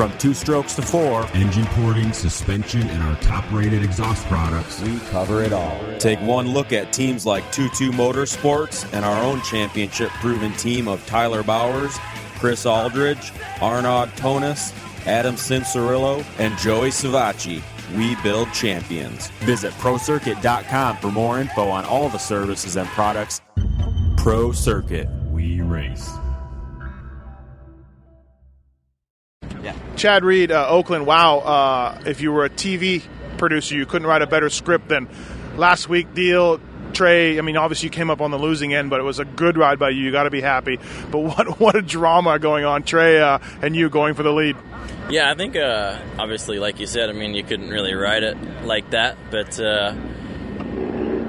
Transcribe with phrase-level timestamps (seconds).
[0.00, 4.98] From two strokes to four, engine porting, suspension, and our top rated exhaust products, we
[5.10, 5.78] cover it all.
[5.98, 11.04] Take one look at teams like TwoTwo Motorsports and our own championship proven team of
[11.04, 11.98] Tyler Bowers,
[12.38, 14.72] Chris Alldredge, Arnaud Tonus,
[15.06, 17.62] Adam Cianciarulo, and Joey Savatgy.
[17.94, 19.28] We build champions.
[19.40, 23.42] Visit ProCircuit.com for more info on all the services and products.
[24.16, 25.10] Pro Circuit.
[25.30, 26.10] We race.
[30.00, 31.04] Chad Reed, uh, Oakland.
[31.04, 33.02] Wow, uh, if you were a TV
[33.36, 35.06] producer, you couldn't write a better script than
[35.56, 36.58] last week deal.
[36.94, 39.26] Trey, I mean, obviously you came up on the losing end, but it was a
[39.26, 40.04] good ride by you.
[40.04, 40.78] You got to be happy.
[41.10, 44.56] But what what a drama going on, Trey, uh, and you going for the lead.
[45.10, 48.38] Yeah, I think uh, obviously, like you said, I mean, you couldn't really ride it
[48.64, 49.94] like that, but uh,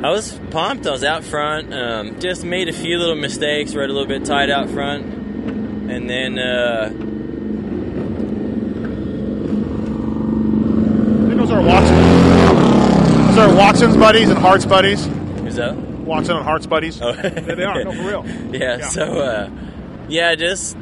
[0.02, 0.88] I was pumped.
[0.88, 1.73] I was out front.
[1.73, 3.76] Um, just made a few little mistakes.
[3.76, 5.04] Rode a little bit tight out front,
[5.92, 7.11] and then.
[11.52, 13.28] Those are Watson.
[13.28, 15.06] Those are Watson's buddies and Hart's buddies.
[15.06, 15.76] Who's that?
[15.76, 17.02] Watson and Hart's buddies.
[17.02, 17.10] Oh.
[17.10, 17.84] yeah, they are.
[17.84, 18.26] No, for real.
[18.54, 18.78] Yeah.
[18.78, 18.88] yeah.
[18.88, 19.50] So, uh,
[20.08, 20.78] yeah, just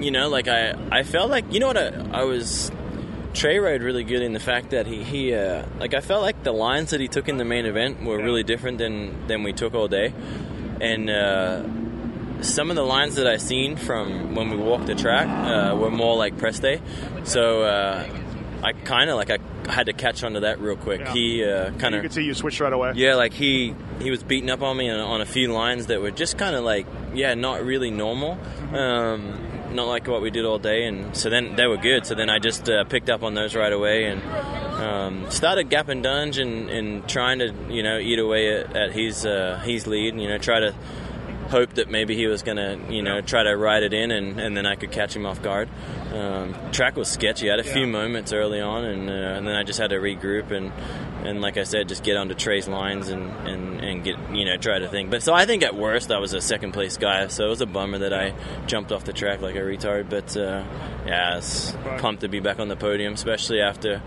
[0.00, 2.70] you know, like I, I felt like you know what I, I was.
[3.32, 6.42] Trey rode really good in the fact that he, he uh, like I felt like
[6.42, 9.54] the lines that he took in the main event were really different than than we
[9.54, 10.12] took all day,
[10.82, 11.62] and uh,
[12.42, 15.90] some of the lines that I seen from when we walked the track uh, were
[15.90, 16.82] more like press day,
[17.24, 18.06] so uh,
[18.62, 19.38] I kind of like I
[19.70, 21.00] had to catch onto that real quick.
[21.00, 21.12] Yeah.
[21.12, 22.92] He uh, kind of you could see you switched right away.
[22.94, 26.00] Yeah, like he he was beating up on me on, on a few lines that
[26.00, 28.36] were just kind of like yeah, not really normal.
[28.36, 28.74] Mm-hmm.
[28.74, 32.06] Um, not like what we did all day, and so then they were good.
[32.06, 36.02] So then I just uh, picked up on those right away and um, started gapping
[36.02, 40.12] Dunge and, and trying to you know eat away at, at his uh, his lead,
[40.12, 40.74] and you know try to
[41.52, 44.40] hope that maybe he was going to, you know, try to ride it in and,
[44.40, 45.68] and then I could catch him off guard.
[46.12, 47.48] Um, track was sketchy.
[47.48, 47.72] I had a yeah.
[47.72, 50.72] few moments early on, and, uh, and then I just had to regroup and,
[51.26, 54.56] and like I said, just get onto Trey's lines and, and, and get, you know,
[54.56, 55.10] try to think.
[55.10, 57.60] But so I think at worst I was a second place guy, so it was
[57.60, 58.34] a bummer that I
[58.66, 60.10] jumped off the track like a retard.
[60.10, 60.64] But uh,
[61.06, 64.02] yeah, I was pumped to be back on the podium, especially after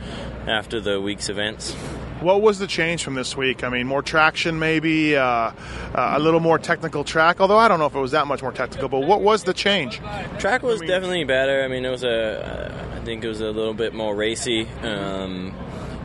[0.47, 1.75] after the week's events.
[2.25, 3.63] What was the change from this week?
[3.63, 5.53] I mean, more traction, maybe uh, uh,
[5.93, 7.39] a little more technical track.
[7.39, 8.89] Although I don't know if it was that much more technical.
[8.89, 9.99] But what was the change?
[10.39, 11.63] Track was I mean, definitely better.
[11.63, 12.89] I mean, it was a.
[12.95, 14.67] I think it was a little bit more racy.
[14.81, 15.53] Um,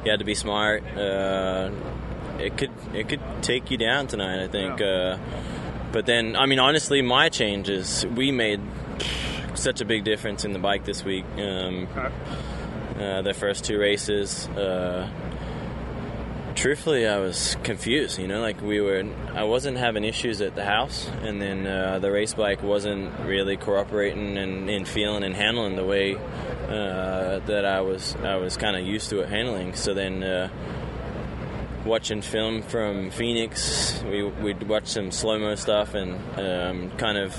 [0.04, 0.84] you had to be smart.
[0.94, 1.70] Uh,
[2.38, 4.44] it could it could take you down tonight.
[4.44, 4.78] I think.
[4.82, 5.16] Uh,
[5.90, 8.60] but then, I mean, honestly, my changes we made
[9.54, 11.24] such a big difference in the bike this week.
[11.38, 12.12] Um, okay.
[13.00, 14.48] uh, the first two races.
[14.48, 15.08] Uh,
[16.60, 18.18] truthfully, I was confused.
[18.18, 19.02] You know, like we were,
[19.34, 23.56] I wasn't having issues at the house, and then uh, the race bike wasn't really
[23.56, 28.14] cooperating and, and feeling and handling the way uh, that I was.
[28.16, 29.74] I was kind of used to it handling.
[29.74, 30.50] So then, uh,
[31.86, 37.34] watching film from Phoenix, we we'd watch some slow mo stuff and um, kind of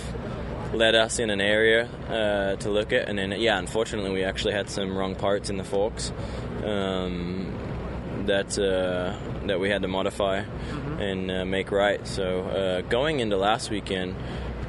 [0.73, 3.07] led us in an area uh, to look at.
[3.07, 6.11] And then, yeah, unfortunately, we actually had some wrong parts in the forks.
[6.63, 7.60] Um,
[8.27, 9.17] that uh,
[9.47, 11.01] that we had to modify mm-hmm.
[11.01, 12.05] and uh, make right.
[12.07, 14.15] So uh, going into last weekend,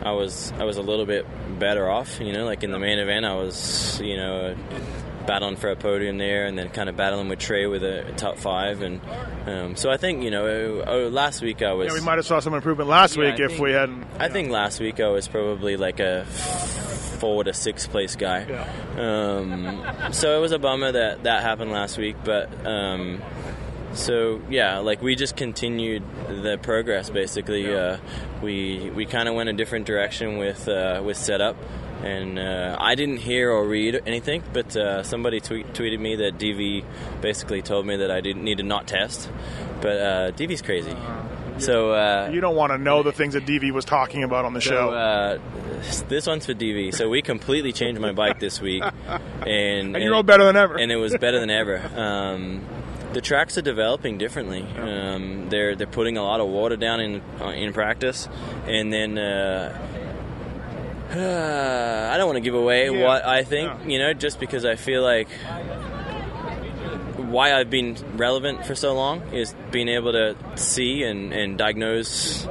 [0.03, 1.27] I was I was a little bit
[1.59, 2.21] better off.
[2.21, 4.57] You know, like in the main event, I was you know
[5.27, 8.13] battling for a podium there, and then kind of battling with Trey with a, a
[8.13, 9.01] top five, and
[9.47, 11.89] um, so I think you know oh, last week I was.
[11.89, 14.05] Yeah, we might have saw some improvement last yeah, week if we hadn't.
[14.19, 14.33] I know.
[14.33, 16.27] think last week I was probably like a
[17.23, 18.45] four a sixth place guy.
[18.49, 19.37] Yeah.
[19.37, 23.23] Um, so it was a bummer that that happened last week, but um,
[23.95, 27.11] so yeah, like we just continued the progress.
[27.11, 27.79] Basically, yeah.
[27.79, 27.99] uh,
[28.43, 31.57] we we kind of went a different direction with uh, with setup,
[32.03, 36.39] and uh, I didn't hear or read anything, but uh, somebody tweet, tweeted me that
[36.39, 36.85] DV
[37.21, 39.31] basically told me that I didn't need to not test.
[39.81, 40.97] But uh, DV's crazy.
[41.59, 44.55] So uh, you don't want to know the things that DV was talking about on
[44.55, 44.91] the so, show.
[44.91, 45.39] Uh,
[46.09, 46.95] this one's for DV.
[46.95, 50.77] So we completely changed my bike this week, and, and you rode better than ever.
[50.77, 51.79] And it was better than ever.
[51.95, 52.67] Um,
[53.13, 54.63] the tracks are developing differently.
[54.63, 58.29] Um, they're they're putting a lot of water down in uh, in practice,
[58.67, 59.19] and then.
[59.19, 59.89] Uh,
[61.11, 63.07] uh, I don't want to give away yeah.
[63.07, 63.87] what I think, yeah.
[63.87, 65.29] you know, just because I feel like
[67.33, 72.47] why I've been relevant for so long is being able to see and, and diagnose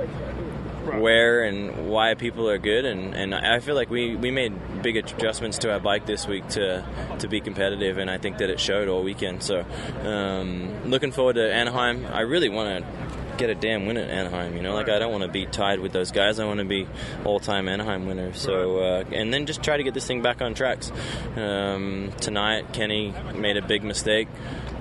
[0.98, 4.98] where and why people are good, and, and I feel like we, we made big
[4.98, 6.86] adjustments to our bike this week to
[7.20, 9.44] to be competitive, and I think that it showed all weekend.
[9.44, 9.64] So,
[10.04, 12.06] um, looking forward to Anaheim.
[12.08, 14.56] I really want to get a damn win at Anaheim.
[14.56, 16.40] You know, like I don't want to be tied with those guys.
[16.40, 16.88] I want to be
[17.26, 18.34] all-time Anaheim winner.
[18.34, 20.92] So, uh, and then just try to get this thing back on tracks.
[21.36, 24.28] Um, tonight, Kenny made a big mistake,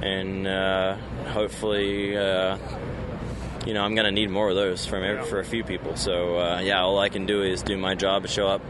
[0.02, 0.96] and uh,
[1.28, 2.16] hopefully.
[2.16, 2.58] Uh,
[3.66, 5.94] you know, I'm going to need more of those from every, for a few people.
[5.94, 8.62] So, uh, yeah, all I can do is do my job, show up,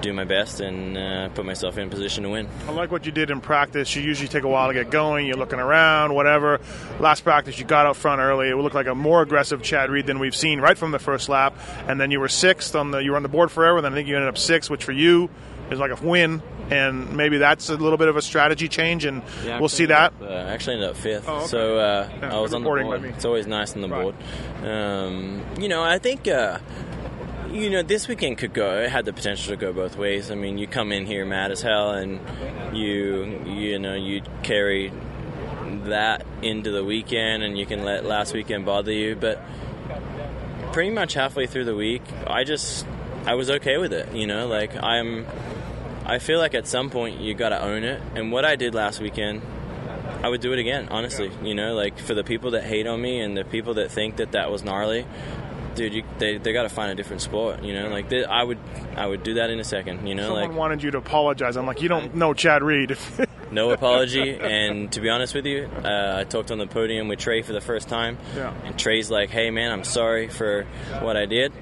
[0.00, 2.48] do my best and uh, put myself in a position to win.
[2.68, 3.94] I like what you did in practice.
[3.96, 5.26] You usually take a while to get going.
[5.26, 6.60] You're looking around, whatever.
[7.00, 8.50] Last practice, you got out front early.
[8.50, 11.28] It looked like a more aggressive Chad Reed than we've seen right from the first
[11.28, 11.56] lap.
[11.88, 12.98] And then you were sixth on the.
[12.98, 13.80] You were on the board forever.
[13.80, 15.30] Then I think you ended up sixth, which for you
[15.70, 16.42] is like a win.
[16.70, 20.14] And maybe that's a little bit of a strategy change, and yeah, we'll see that.
[20.14, 21.46] Up, uh, actually ended up fifth, oh, okay.
[21.46, 23.04] so uh, yeah, I was on the board.
[23.04, 24.02] It's always nice on the right.
[24.02, 24.14] board.
[24.66, 26.60] Um, you know, I think uh,
[27.54, 28.80] you know, this weekend could go.
[28.80, 30.30] It had the potential to go both ways.
[30.30, 32.20] I mean, you come in here mad as hell, and
[32.76, 34.92] you you know you carry
[35.84, 39.14] that into the weekend, and you can let last weekend bother you.
[39.16, 39.40] But
[40.72, 42.86] pretty much halfway through the week, I just
[43.24, 44.12] I was okay with it.
[44.12, 45.26] You know, like I'm.
[46.04, 48.74] I feel like at some point you got to own it, and what I did
[48.74, 49.42] last weekend.
[50.22, 51.30] I would do it again, honestly.
[51.42, 54.16] You know, like for the people that hate on me and the people that think
[54.16, 55.06] that that was gnarly,
[55.74, 57.62] dude, you, they they got to find a different sport.
[57.62, 58.58] You know, like they, I would
[58.96, 60.06] I would do that in a second.
[60.06, 61.56] You know, someone like wanted you to apologize.
[61.56, 62.96] I'm like, you don't know Chad Reed.
[63.50, 64.34] no apology.
[64.34, 67.52] And to be honest with you, uh, I talked on the podium with Trey for
[67.52, 68.54] the first time, yeah.
[68.64, 70.64] and Trey's like, "Hey, man, I'm sorry for
[71.00, 71.52] what I did,"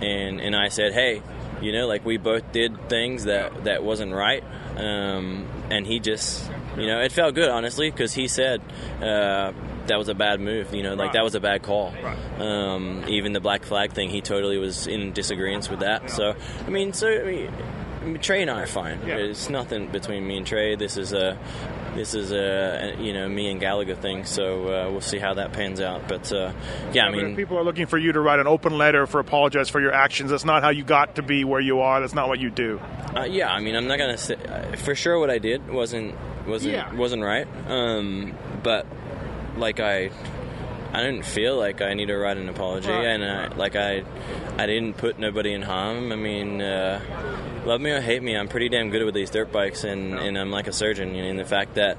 [0.00, 1.22] and and I said, "Hey."
[1.60, 4.42] You know, like we both did things that that wasn't right,
[4.76, 8.62] um, and he just, you know, it felt good honestly because he said,
[9.02, 9.52] uh,
[9.86, 10.74] that was a bad move.
[10.74, 11.12] You know, like right.
[11.14, 11.92] that was a bad call.
[12.02, 12.40] Right.
[12.40, 16.10] Um, even the black flag thing, he totally was in disagreement with that.
[16.10, 16.34] So
[16.66, 17.52] I mean, so I mean,
[18.20, 19.00] Trey and I are fine.
[19.06, 19.16] Yeah.
[19.16, 20.76] It's nothing between me and Trey.
[20.76, 21.38] This is a
[21.94, 24.24] this is a you know me and Gallagher thing.
[24.24, 26.08] So uh, we'll see how that pans out.
[26.08, 26.52] But uh,
[26.92, 29.68] yeah, I mean, people are looking for you to write an open letter for apologize
[29.68, 30.30] for your actions.
[30.30, 32.00] That's not how you got to be where you are.
[32.00, 32.80] That's not what you do.
[33.14, 36.14] Uh, yeah, I mean, I'm not gonna say uh, for sure what I did wasn't
[36.46, 36.94] wasn't yeah.
[36.94, 37.46] wasn't right.
[37.68, 38.86] Um, but
[39.56, 40.10] like I
[40.92, 44.02] I didn't feel like I need to write an apology, and I, like I,
[44.58, 46.10] I didn't put nobody in harm.
[46.10, 47.00] I mean, uh,
[47.64, 50.38] love me or hate me, I'm pretty damn good with these dirt bikes, and, and
[50.38, 51.14] I'm like a surgeon.
[51.14, 51.98] You know, in the fact that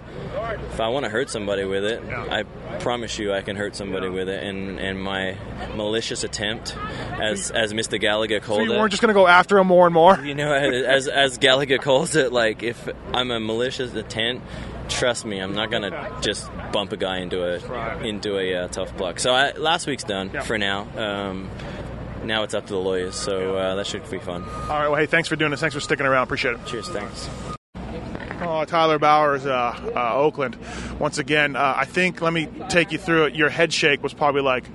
[0.72, 2.44] if I want to hurt somebody with it, I
[2.80, 4.44] promise you I can hurt somebody with it.
[4.44, 5.38] And, and my
[5.76, 6.76] malicious attempt,
[7.20, 8.00] as as Mr.
[8.00, 10.20] Gallagher called so you weren't just going to go after him more and more.
[10.20, 14.46] You know, as as Gallagher calls it, like if I'm a malicious attempt
[14.92, 18.96] trust me, I'm not gonna just bump a guy into a into a uh, tough
[18.98, 19.20] block.
[19.20, 20.42] So I, last week's done yeah.
[20.42, 20.88] for now.
[20.96, 21.50] Um,
[22.24, 24.44] now it's up to the lawyers, so uh, that should be fun.
[24.44, 24.88] All right.
[24.88, 25.60] Well, hey, thanks for doing this.
[25.60, 26.24] Thanks for sticking around.
[26.24, 26.66] Appreciate it.
[26.66, 26.90] Cheers.
[26.90, 27.30] Thanks.
[28.44, 30.58] Oh, Tyler Bowers, uh, uh, Oakland.
[30.98, 33.36] Once again, uh, I think, let me take you through it.
[33.36, 34.66] Your head shake was probably like,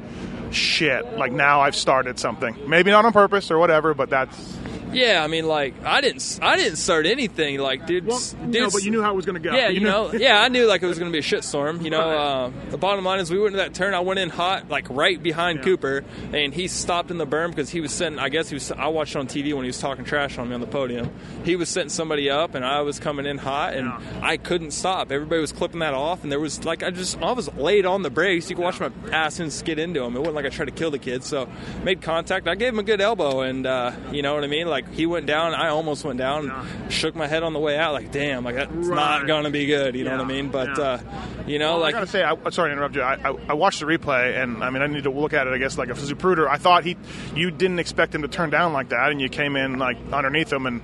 [0.53, 2.57] shit, like now I've started something.
[2.69, 4.57] Maybe not on purpose or whatever, but that's
[4.93, 7.59] yeah, I mean, like I didn't, I didn't start anything.
[7.59, 9.55] Like, dude, well, no, but you knew how it was going to go.
[9.55, 11.83] Yeah, you, know, yeah, I knew like it was going to be a shitstorm.
[11.83, 13.95] You know, uh, the bottom line is we went to that turn.
[13.95, 15.65] I went in hot, like right behind yeah.
[15.65, 18.19] Cooper, and he stopped in the berm because he was setting.
[18.19, 18.71] I guess he was.
[18.73, 21.11] I watched on TV when he was talking trash on me on the podium.
[21.45, 24.21] He was setting somebody up, and I was coming in hot, and yeah.
[24.23, 25.11] I couldn't stop.
[25.11, 28.03] Everybody was clipping that off, and there was like I just I was laid on
[28.03, 28.49] the brakes.
[28.51, 30.17] You could watch my ass and skid into him.
[30.17, 31.25] It wasn't like I tried to kill the kid.
[31.25, 31.49] So
[31.83, 32.49] made contact.
[32.49, 34.69] I gave him a good elbow, and uh, you know what I mean.
[34.69, 35.55] Like he went down.
[35.55, 36.89] I almost went down, yeah.
[36.89, 38.97] shook my head on the way out, like, damn, like that's right.
[38.97, 39.95] not gonna be good.
[39.95, 40.11] You yeah.
[40.11, 40.49] know what I mean?
[40.49, 40.85] But yeah.
[40.85, 41.01] uh,
[41.47, 43.03] you know, well, like I gotta say, I, sorry to interrupt you.
[43.03, 45.53] I, I, I, watched the replay, and I mean, I need to look at it.
[45.53, 46.97] I guess like a Zapruder, I thought he,
[47.35, 50.53] you didn't expect him to turn down like that, and you came in like underneath
[50.53, 50.83] him and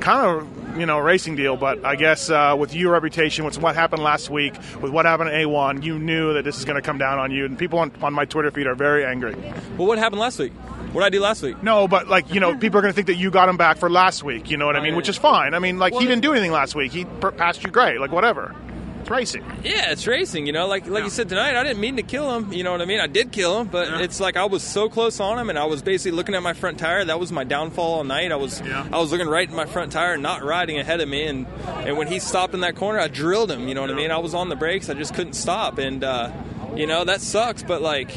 [0.00, 1.56] kind of you know racing deal.
[1.56, 5.30] But I guess uh, with your reputation, with what happened last week, with what happened
[5.30, 7.78] at A1, you knew that this is going to come down on you, and people
[7.78, 9.34] on, on my Twitter feed are very angry.
[9.76, 10.52] Well, what happened last week?
[10.92, 11.62] What did I do last week?
[11.62, 13.78] No, but like you know, people are going to think that you got him back
[13.78, 14.50] for last week.
[14.50, 14.96] You know what I mean?
[14.96, 15.54] Which is fine.
[15.54, 16.92] I mean, like well, he didn't do anything last week.
[16.92, 18.00] He passed you great.
[18.00, 18.54] Like whatever.
[19.00, 19.44] It's racing.
[19.64, 20.46] Yeah, it's racing.
[20.46, 21.04] You know, like like yeah.
[21.04, 22.52] you said tonight, I didn't mean to kill him.
[22.52, 23.00] You know what I mean?
[23.00, 24.00] I did kill him, but yeah.
[24.00, 26.52] it's like I was so close on him, and I was basically looking at my
[26.52, 27.04] front tire.
[27.04, 28.30] That was my downfall all night.
[28.30, 28.86] I was yeah.
[28.92, 31.96] I was looking right in my front tire, not riding ahead of me, and and
[31.96, 33.68] when he stopped in that corner, I drilled him.
[33.68, 34.10] You know what I mean?
[34.10, 34.90] I was on the brakes.
[34.90, 36.30] I just couldn't stop, and uh,
[36.74, 37.62] you know that sucks.
[37.62, 38.12] But like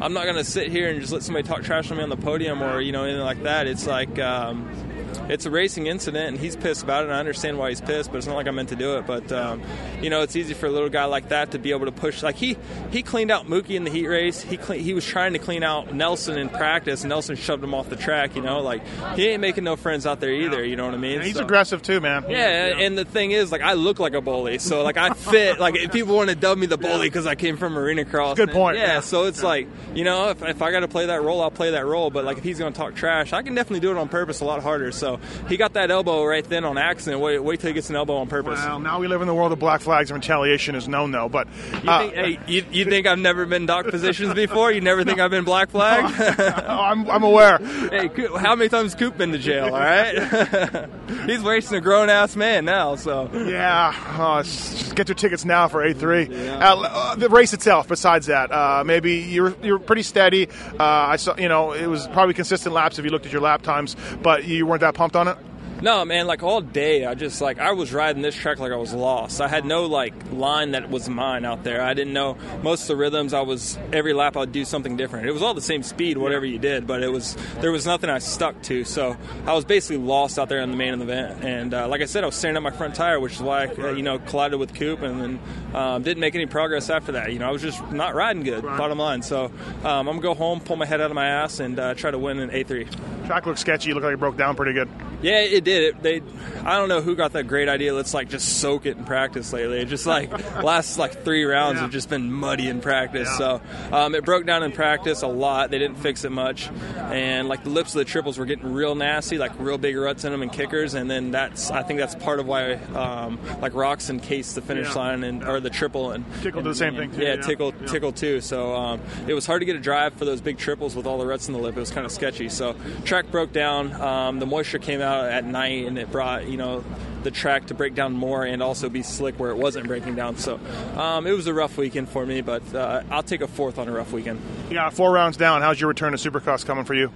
[0.00, 2.16] I'm not gonna sit here and just let somebody talk trash on me on the
[2.16, 3.66] podium or you know anything like that.
[3.66, 4.18] It's like.
[4.18, 4.89] Um,
[5.30, 7.06] it's a racing incident, and he's pissed about it.
[7.08, 9.06] and I understand why he's pissed, but it's not like I meant to do it.
[9.06, 9.62] But um,
[10.02, 12.22] you know, it's easy for a little guy like that to be able to push.
[12.22, 12.56] Like he
[12.90, 14.40] he cleaned out Mookie in the heat race.
[14.42, 17.02] He cle- he was trying to clean out Nelson in practice.
[17.02, 18.34] and Nelson shoved him off the track.
[18.36, 18.82] You know, like
[19.16, 20.64] he ain't making no friends out there either.
[20.64, 21.16] You know what I mean?
[21.18, 22.24] And he's So- aggressive too, man.
[22.28, 25.58] yeah, and the thing is, like, I look like a bully, so like I fit.
[25.60, 28.36] Like, if people want to dub me the bully because I came from arena cross.
[28.36, 29.00] Good point, Yeah, yeah.
[29.00, 31.70] so it's like, you know, if, if I got to play that role, I'll play
[31.72, 32.10] that role.
[32.10, 34.40] But like, if he's going to talk trash, I can definitely do it on purpose
[34.40, 34.90] a lot harder.
[34.90, 37.20] So he got that elbow right then on accident.
[37.22, 38.58] Wait, wait till he gets an elbow on purpose.
[38.58, 41.28] Well, now we live in the world of black flags and retaliation is known, though.
[41.28, 41.48] But
[41.82, 44.72] You uh, think, hey, you, you think I've never been dock positions before?
[44.72, 46.04] You never think I've been black flag?
[46.68, 47.58] I'm, I'm aware.
[47.58, 48.08] hey,
[48.38, 49.66] how many times Coop been to jail?
[49.66, 50.88] All right,
[51.26, 52.96] he's wasting a grown ass man now.
[52.96, 56.30] So Yeah, oh, just get your tickets now for A3.
[56.60, 57.88] Uh, uh, the race itself.
[57.88, 60.48] Besides that, uh, maybe you're you're pretty steady.
[60.48, 63.42] Uh, I saw, you know, it was probably consistent laps if you looked at your
[63.42, 65.49] lap times, but you weren't that pumped on it.
[65.82, 68.76] No, man, like all day, I just like I was riding this track like I
[68.76, 69.40] was lost.
[69.40, 71.80] I had no like line that was mine out there.
[71.80, 73.32] I didn't know most of the rhythms.
[73.32, 75.26] I was every lap I'd do something different.
[75.26, 78.10] It was all the same speed, whatever you did, but it was there was nothing
[78.10, 78.84] I stuck to.
[78.84, 81.42] So I was basically lost out there in the main event.
[81.44, 83.64] And uh, like I said, I was staring at my front tire, which is why
[83.64, 85.40] I, uh, you know collided with Coop, and then
[85.74, 87.32] um, didn't make any progress after that.
[87.32, 88.64] You know, I was just not riding good.
[88.64, 89.22] Bottom line.
[89.22, 89.52] So um,
[89.84, 92.18] I'm gonna go home, pull my head out of my ass, and uh, try to
[92.18, 93.26] win an A3.
[93.26, 93.88] Track looked sketchy.
[93.88, 94.90] You looked like it broke down pretty good.
[95.22, 95.69] Yeah, it did.
[95.72, 96.22] It, they,
[96.64, 97.94] I don't know who got that great idea.
[97.94, 99.80] Let's like just soak it in practice lately.
[99.80, 100.30] It just like
[100.62, 103.28] last like three rounds have just been muddy in practice.
[103.36, 103.60] So
[103.92, 105.70] um, it broke down in practice a lot.
[105.70, 108.94] They didn't fix it much, and like the lips of the triples were getting real
[108.94, 110.94] nasty, like real big ruts in them and kickers.
[110.94, 114.88] And then that's I think that's part of why um, like Roczen cased the finish
[114.88, 114.94] Yeah.
[114.94, 117.42] line and or the triple and Tickle did the same thing, too, Yeah, yeah.
[117.42, 117.86] tickle Yeah.
[117.86, 118.40] tickle too.
[118.40, 121.18] So um, it was hard to get a drive for those big triples with all
[121.18, 121.76] the ruts in the lip.
[121.76, 122.48] It was kind of sketchy.
[122.48, 122.74] So
[123.04, 123.92] track broke down.
[124.00, 126.84] Um, the moisture came out at night, and it brought you know
[127.22, 130.36] the track to break down more and also be slick where it wasn't breaking down.
[130.36, 130.58] So
[130.96, 133.88] um, it was a rough weekend for me, but uh, I'll take a fourth on
[133.88, 134.40] a rough weekend.
[134.70, 135.60] Yeah, four rounds down.
[135.60, 137.12] How's your return to Supercross coming for you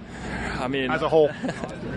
[0.59, 1.31] I mean, as a whole?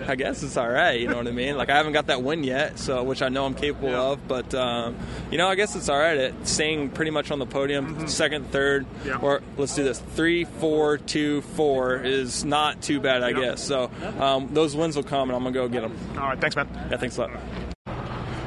[0.09, 0.99] I guess it's all right.
[0.99, 1.55] You know what I mean?
[1.55, 4.01] Like I haven't got that win yet, so which I know I'm capable Yeah.
[4.01, 4.27] of.
[4.27, 4.97] But um,
[5.31, 6.17] you know, I guess it's all right.
[6.17, 9.07] At staying pretty much on the podium, second, third, Mm-hmm.
[9.07, 9.17] Yeah.
[9.21, 13.39] or let's do this: three, four, two, four is not too bad, I Yeah.
[13.39, 13.63] guess.
[13.63, 15.95] So um, those wins will come, and I'm gonna go get them.
[16.17, 16.67] All right, thanks, man.
[16.89, 17.31] Yeah, thanks a lot.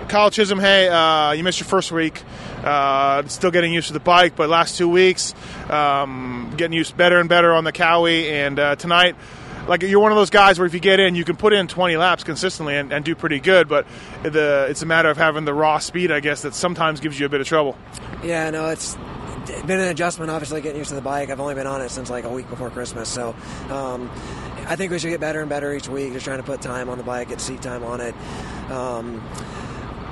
[0.09, 2.23] Kyle Chisholm, hey, uh, you missed your first week.
[2.62, 5.35] Uh, still getting used to the bike, but last two weeks,
[5.71, 8.25] um, getting used better and better on the Kawi.
[8.31, 9.16] And uh, tonight,
[9.69, 11.69] like you're one of those guys where if you get in, you can put in
[11.69, 13.69] 20 laps consistently and, and do pretty good.
[13.69, 13.87] But
[14.23, 17.26] the, it's a matter of having the raw speed, I guess, that sometimes gives you
[17.26, 17.76] a bit of trouble.
[18.23, 18.97] Yeah, no, it's
[19.66, 20.31] been an adjustment.
[20.31, 21.31] Obviously, getting used to the bike.
[21.31, 23.35] I've only been on it since like a week before Christmas, so
[23.71, 24.11] um,
[24.66, 26.12] I think we should get better and better each week.
[26.12, 28.14] Just trying to put time on the bike, get seat time on it.
[28.71, 29.23] Um,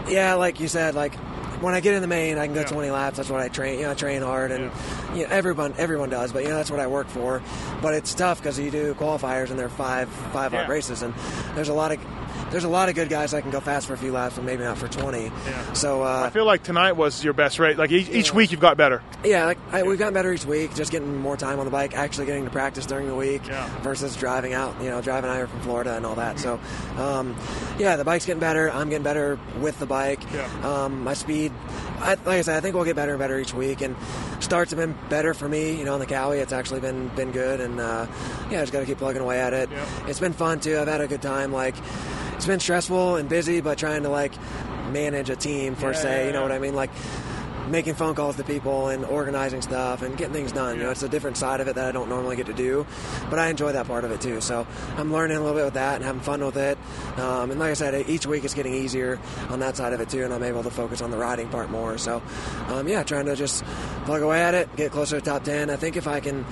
[0.08, 1.14] yeah, like you said, like
[1.60, 3.16] when I get in the main, I can go 20 laps.
[3.18, 3.78] That's what I train.
[3.78, 4.70] You know, I train hard, and
[5.14, 6.32] you know, everyone everyone does.
[6.32, 7.42] But you know, that's what I work for.
[7.82, 10.72] But it's tough because you do qualifiers and they're five five lap Yeah.
[10.72, 11.12] races, and
[11.54, 11.98] there's a lot of
[12.50, 14.44] there's a lot of good guys that can go fast for a few laps, but
[14.44, 15.30] maybe not for 20.
[15.74, 17.78] So uh, I feel like tonight was your best rate.
[17.78, 19.02] Like each, each week, you've got better.
[19.24, 20.74] yeah, like I, we've gotten better each week.
[20.74, 23.68] Just getting more time on the bike, actually getting to practice during the week Yeah.
[23.82, 24.74] versus driving out.
[24.82, 26.38] You know, driving out here from Florida and all that.
[26.40, 26.58] So,
[26.98, 27.36] um,
[27.78, 28.70] yeah, the bike's getting better.
[28.70, 30.20] I'm getting better with the bike.
[30.34, 30.48] Yeah.
[30.84, 31.52] Um, my speed,
[32.00, 33.80] I, like I said, I think we'll get better and better each week.
[33.80, 33.94] And
[34.40, 35.76] starts have been better for me.
[35.78, 37.60] You know, on the Kawi, it's actually been been good.
[37.60, 38.06] And uh,
[38.50, 39.70] yeah, just got to keep plugging away at it.
[39.70, 39.86] Yeah.
[40.08, 40.78] It's been fun too.
[40.78, 41.52] I've had a good time.
[41.52, 41.74] Like,
[42.40, 44.32] it's been stressful and busy, but trying to like
[44.92, 46.20] manage a team per Yeah, se.
[46.22, 46.42] yeah, You know yeah.
[46.44, 46.74] what I mean?
[46.74, 46.88] Like
[47.68, 50.78] making phone calls to people and organizing stuff and getting things done.
[50.78, 52.86] You know, it's a different side of it that I don't normally get to do,
[53.28, 54.40] but I enjoy that part of it too.
[54.40, 54.66] So
[54.96, 56.78] I'm learning a little bit with that and having fun with it.
[57.18, 59.20] Um, and like I said, each week it's getting easier
[59.50, 61.70] on that side of it too, and I'm able to focus on the riding part
[61.70, 61.98] more.
[61.98, 62.22] So
[62.68, 63.62] um, yeah, trying to just
[64.06, 65.68] plug away at it, get closer to top ten.
[65.68, 66.46] I think if I can.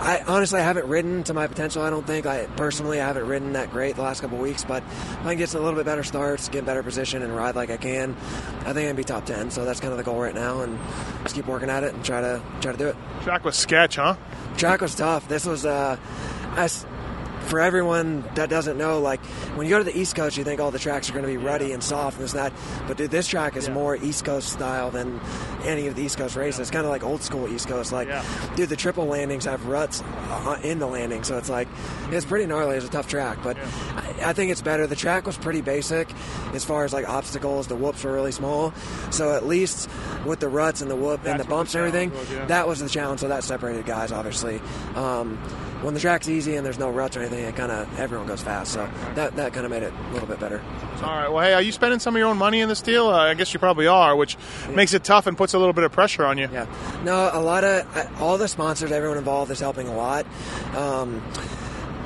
[0.00, 1.82] I honestly I haven't ridden to my potential.
[1.82, 4.64] I don't think I personally I haven't ridden that great the last couple of weeks,
[4.64, 7.56] but if I can get a little bit better starts, get better position, and ride
[7.56, 8.16] like I can,
[8.60, 9.50] I think I can be top ten.
[9.50, 10.78] So that's kind of the goal right now, and
[11.24, 12.96] just keep working at it and try to try to do it.
[13.22, 14.16] Track was sketch, huh?
[14.56, 15.28] Track was tough.
[15.28, 15.96] This was uh,
[16.52, 16.68] I
[17.48, 19.20] for everyone that doesn't know, like
[19.56, 21.30] when you go to the East Coast, you think all the tracks are going to
[21.30, 22.52] be ruddy and soft and this and that.
[22.86, 25.20] But dude, this track is more East Coast style than
[25.64, 26.60] any of the East Coast races.
[26.60, 27.90] It's kind of like old school East Coast.
[27.92, 28.22] Like, Yeah.
[28.54, 31.68] dude, the triple landings have ruts uh, in the landing, so it's like
[32.10, 32.76] it's pretty gnarly.
[32.76, 34.86] It's a tough track, but I, I think it's better.
[34.86, 36.08] The track was pretty basic
[36.52, 37.66] as far as like obstacles.
[37.66, 38.72] The whoops were really small,
[39.10, 39.88] so at least
[40.26, 42.44] with the ruts and the whoop and the bumps the and everything, was, yeah.
[42.46, 43.20] that was the challenge.
[43.20, 44.60] So that separated guys, obviously.
[44.94, 45.38] Um,
[45.82, 48.42] when the track's easy and there's no ruts or anything, it kind of everyone goes
[48.42, 48.72] fast.
[48.72, 50.62] So that that kind of made it a little bit better.
[51.02, 51.28] All right.
[51.28, 53.08] Well, hey, are you spending some of your own money in this deal?
[53.08, 54.36] Uh, I guess you probably are, which
[54.68, 54.74] yeah.
[54.74, 56.48] makes it tough and puts a little bit of pressure on you.
[56.52, 56.66] Yeah.
[57.04, 60.26] No, a lot of all the sponsors, everyone involved is helping a lot.
[60.74, 61.22] Um,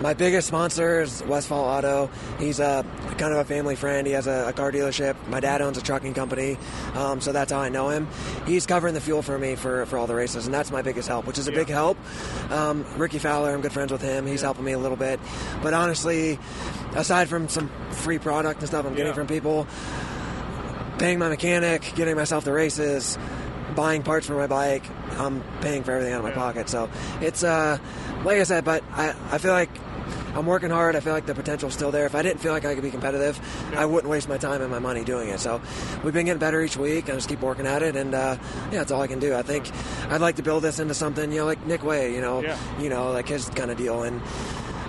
[0.03, 2.11] my biggest sponsor is Westfall Auto.
[2.41, 2.85] He's a
[3.19, 4.05] kind of a family friend.
[4.05, 5.15] He has a, a car dealership.
[5.29, 6.59] My dad owns a trucking company,
[6.95, 8.09] um, so that's how I know him.
[8.45, 11.07] He's covering the fuel for me for, for all the races, and that's my biggest
[11.07, 11.59] help, which is a yeah.
[11.59, 11.97] big help.
[12.51, 14.27] Um, Rickie Fowler, I'm good friends with him.
[14.27, 14.49] He's yeah.
[14.49, 15.21] helping me a little bit,
[15.63, 16.39] but honestly,
[16.97, 19.15] aside from some free product and stuff I'm getting yeah.
[19.15, 19.69] from people,
[20.99, 23.17] paying my mechanic, getting myself the races,
[23.77, 24.85] buying parts for my bike,
[25.19, 26.69] I'm paying for everything out of my pocket.
[26.69, 26.91] So
[27.21, 27.79] it's uh,
[28.25, 29.71] like I said, but I, I feel like
[30.35, 30.97] I'm working hard.
[30.97, 32.07] I feel like the potential's still there.
[32.07, 33.39] If I didn't feel like I could be competitive,
[33.77, 35.41] I wouldn't waste my time and my money doing it.
[35.41, 35.61] So
[36.03, 37.11] we've been getting better each week.
[37.11, 38.37] I just keep working at it, and uh,
[38.71, 39.35] yeah, that's all I can do.
[39.35, 39.71] I think
[40.09, 42.59] I'd like to build this into something, you know, like Nick Wey, you know, yeah.
[42.81, 44.21] you know, like his kind of deal, and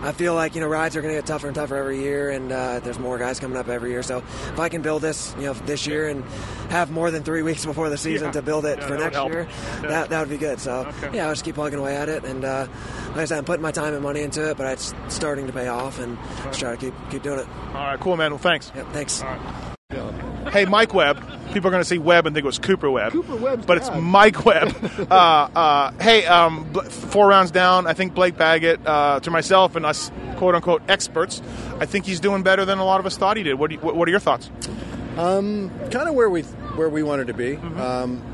[0.03, 2.29] I feel like you know rides are going to get tougher and tougher every year,
[2.29, 4.03] and uh, there's more guys coming up every year.
[4.03, 6.25] So if I can build this, you know, this year and
[6.69, 8.33] have more than three weeks before the season yeah.
[8.33, 9.47] to build it yeah, for next year,
[9.81, 9.87] yeah.
[9.87, 10.59] that that would be good.
[10.59, 11.15] So okay.
[11.15, 12.67] yeah, I'll just keep plugging away at it, and uh,
[13.09, 15.53] like I said, I'm putting my time and money into it, but it's starting to
[15.53, 17.47] pay off, and just try to keep keep doing it.
[17.67, 18.31] All right, cool, man.
[18.31, 18.71] Well, thanks.
[18.75, 19.23] Yep, thanks.
[20.51, 21.32] Hey, Mike Webb.
[21.53, 23.11] People are going to see Webb and think it was Cooper Webb.
[23.11, 24.75] Cooper Webb, but it's Mike Webb.
[25.11, 27.87] uh, uh, hey, um, four rounds down.
[27.87, 31.41] I think Blake Baggett, uh, to myself and us, quote unquote, experts,
[31.79, 33.55] I think he's doing better than a lot of us thought he did.
[33.55, 34.49] What, you, what are your thoughts?
[35.17, 37.55] Um, kind of where we where we wanted to be.
[37.55, 37.79] Mm-hmm.
[37.79, 38.32] Um,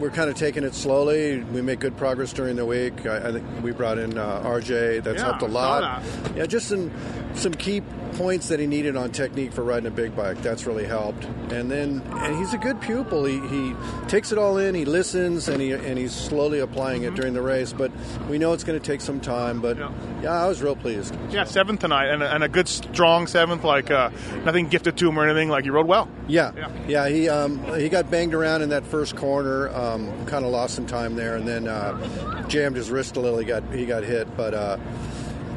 [0.00, 1.40] we're kind of taking it slowly.
[1.40, 3.06] We make good progress during the week.
[3.06, 5.02] I, I think we brought in uh, RJ.
[5.02, 6.02] That's yeah, helped a lot.
[6.34, 6.90] Yeah, just some
[7.34, 7.82] some key
[8.16, 10.40] points that he needed on technique for riding a big bike.
[10.42, 11.24] That's really helped.
[11.52, 13.24] And then, and he's a good pupil.
[13.24, 13.74] He, he
[14.08, 14.74] takes it all in.
[14.74, 17.12] He listens, and he and he's slowly applying mm-hmm.
[17.12, 17.72] it during the race.
[17.72, 17.92] But
[18.28, 19.60] we know it's going to take some time.
[19.60, 19.92] But yeah.
[20.22, 21.16] yeah, I was real pleased.
[21.30, 23.64] Yeah, seventh tonight, and a, and a good strong seventh.
[23.64, 24.10] Like uh,
[24.44, 25.48] nothing gifted to him or anything.
[25.48, 26.08] Like he rode well.
[26.28, 26.70] Yeah, yeah.
[26.88, 29.68] yeah he um, he got banged around in that first corner.
[29.68, 29.85] Um,
[30.26, 33.38] kind of lost some time there, and then uh, jammed his wrist a little.
[33.38, 34.54] He got he got hit, but.
[34.54, 34.78] Uh,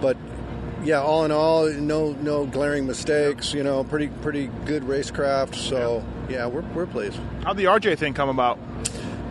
[0.02, 0.16] but
[0.84, 3.54] yeah, all in all, no no glaring mistakes.
[3.54, 5.56] You know, pretty pretty good racecraft.
[5.56, 7.20] So yeah, we're we're pleased.
[7.44, 8.60] How'd the RJ thing come about?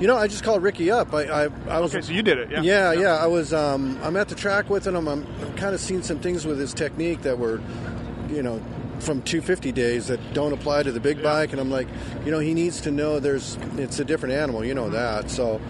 [0.01, 1.13] You know, I just called Ricky up.
[1.13, 1.93] I, I, I was.
[1.95, 2.63] Okay, so you did it, yeah.
[2.63, 3.01] Yeah, yeah.
[3.01, 3.53] yeah I was.
[3.53, 4.95] Um, I'm at the track with him.
[4.95, 7.61] I'm, I'm kind of seeing some things with his technique that were,
[8.29, 8.63] you know,
[9.01, 11.23] from 250 days that don't apply to the big yeah.
[11.23, 11.89] bike, and I'm like,
[12.25, 14.65] you know, he needs to know there's it's a different animal.
[14.65, 15.31] You know that.
[15.31, 15.61] So,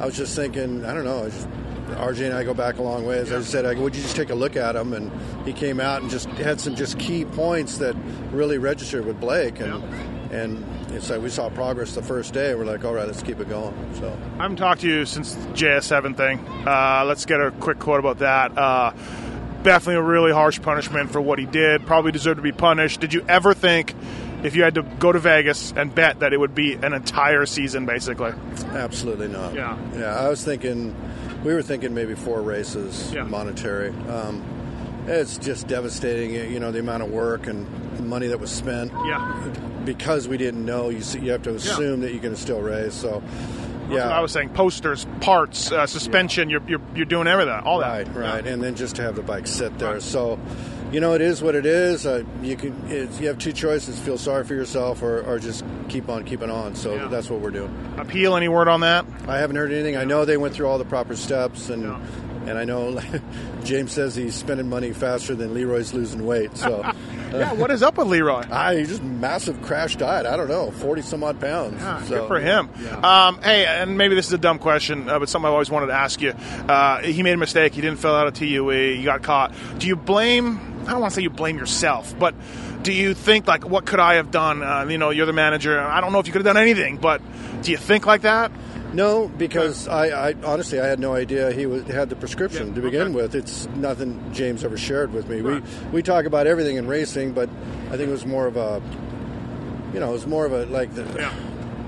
[0.00, 1.48] I was just thinking, I don't know, just
[1.94, 3.18] RJ and I go back a long way.
[3.18, 3.38] As yeah.
[3.38, 4.92] I said, I would you just take a look at him?
[4.92, 5.10] And
[5.46, 7.94] he came out and just had some just key points that
[8.32, 9.60] really registered with Blake.
[9.60, 10.40] And yeah.
[10.40, 12.54] and it's like we saw progress the first day.
[12.54, 13.74] We're like, all right, let's keep it going.
[13.94, 16.40] So I haven't talked to you since JS7 thing.
[16.66, 18.56] Uh, let's get a quick quote about that.
[18.56, 18.92] Uh,
[19.66, 21.84] definitely a really harsh punishment for what he did.
[21.86, 23.00] Probably deserved to be punished.
[23.00, 23.94] Did you ever think?
[24.44, 27.46] If you had to go to Vegas and bet that it would be an entire
[27.46, 28.32] season, basically,
[28.66, 29.54] absolutely not.
[29.54, 30.14] Yeah, yeah.
[30.14, 30.94] I was thinking
[31.42, 33.24] we were thinking maybe four races, yeah.
[33.24, 33.88] monetary.
[34.08, 34.44] Um,
[35.06, 37.66] it's just devastating, you know, the amount of work and
[38.06, 38.92] money that was spent.
[39.06, 39.52] Yeah.
[39.84, 42.08] Because we didn't know, you see, you have to assume yeah.
[42.08, 42.94] that you can still race.
[42.94, 43.22] So,
[43.90, 44.08] yeah.
[44.08, 46.48] I was saying posters, parts, uh, suspension.
[46.48, 46.58] Yeah.
[46.58, 48.06] You're, you're you're doing everything, all that.
[48.08, 48.52] Right, right, yeah.
[48.52, 49.94] and then just to have the bike sit there.
[49.94, 50.02] Right.
[50.02, 50.38] So,
[50.92, 52.06] you know, it is what it is.
[52.06, 56.08] Uh, you can you have two choices: feel sorry for yourself, or, or just keep
[56.08, 56.74] on keeping on.
[56.74, 57.08] So yeah.
[57.08, 57.94] that's what we're doing.
[57.98, 58.36] Appeal?
[58.36, 59.06] Any word on that?
[59.28, 59.96] I haven't heard anything.
[59.96, 61.84] I know they went through all the proper steps, and
[62.48, 63.00] and I know
[63.64, 66.56] James says he's spending money faster than Leroy's losing weight.
[66.56, 66.90] So.
[67.32, 68.44] yeah, what is up with Leroy?
[68.50, 70.26] I just massive crash diet.
[70.26, 71.80] I don't know, forty some odd pounds.
[71.80, 72.70] Yeah, so, good for him.
[72.80, 73.26] Yeah.
[73.26, 75.86] Um, hey, and maybe this is a dumb question, uh, but something I've always wanted
[75.86, 76.30] to ask you.
[76.30, 77.74] Uh, he made a mistake.
[77.74, 78.68] He didn't fill out a TUE.
[78.68, 79.52] He got caught.
[79.78, 82.34] Do you blame I don't want to say you blame yourself, but
[82.82, 84.62] do you think like what could I have done?
[84.62, 85.80] Uh, you know, you're the manager.
[85.80, 87.20] I don't know if you could have done anything, but
[87.62, 88.52] do you think like that?
[88.92, 92.74] No, because I, I, honestly I had no idea he was, had the prescription yeah,
[92.74, 93.10] to begin okay.
[93.12, 93.34] with.
[93.34, 95.40] It's nothing James ever shared with me.
[95.40, 95.62] Right.
[95.62, 97.48] We we talk about everything in racing, but
[97.88, 98.82] I think it was more of a,
[99.92, 101.04] you know, it was more of a like the.
[101.18, 101.34] Yeah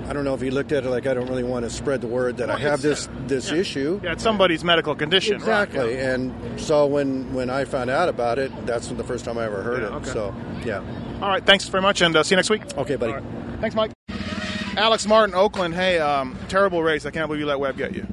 [0.09, 2.01] I don't know if he looked at it like I don't really want to spread
[2.01, 3.59] the word that well, I have this this yeah.
[3.59, 4.01] issue.
[4.03, 5.35] Yeah, it's somebody's medical condition.
[5.35, 5.81] Exactly.
[5.81, 6.15] Right, yeah.
[6.15, 9.63] And so when when I found out about it, that's the first time I ever
[9.63, 9.93] heard it.
[9.93, 10.11] Okay.
[10.11, 10.35] So
[10.65, 10.83] yeah.
[11.21, 11.45] All right.
[11.45, 12.63] Thanks very much, and uh, see you next week.
[12.79, 13.13] Okay, buddy.
[13.13, 13.23] Right.
[13.61, 13.93] Thanks, Mike.
[14.79, 15.75] Alex Martin, Oakland.
[15.75, 17.05] Hey, um, terrible race.
[17.05, 18.07] I can't believe you let Webb get you.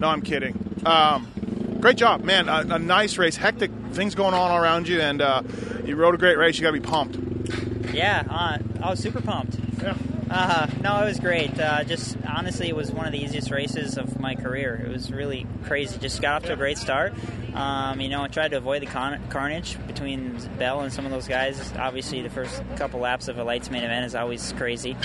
[0.00, 0.58] No, I'm kidding.
[0.84, 2.48] Um, great job, man.
[2.48, 3.36] A, a, nice race.
[3.36, 5.44] Hectic things going on all around you, and uh,
[5.84, 6.56] you rode a great race.
[6.56, 7.94] You got to be pumped.
[7.94, 9.56] Yeah, uh, I was super pumped.
[9.80, 9.94] Yeah.
[10.30, 11.58] Uh, no, it was great.
[11.58, 14.80] Uh, just honestly, it was one of the easiest races of my career.
[14.86, 15.98] It was really crazy.
[15.98, 17.14] Just got off to a great start.
[17.52, 21.10] Um, you know, I tried to avoid the con- carnage between Bell and some of
[21.10, 21.72] those guys.
[21.76, 24.96] Obviously, the first couple laps of a lights main event is always crazy,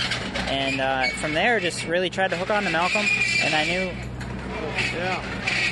[0.46, 3.04] and uh, from there, just really tried to hook on to Malcolm.
[3.42, 3.90] And I knew,
[4.96, 5.65] Yeah.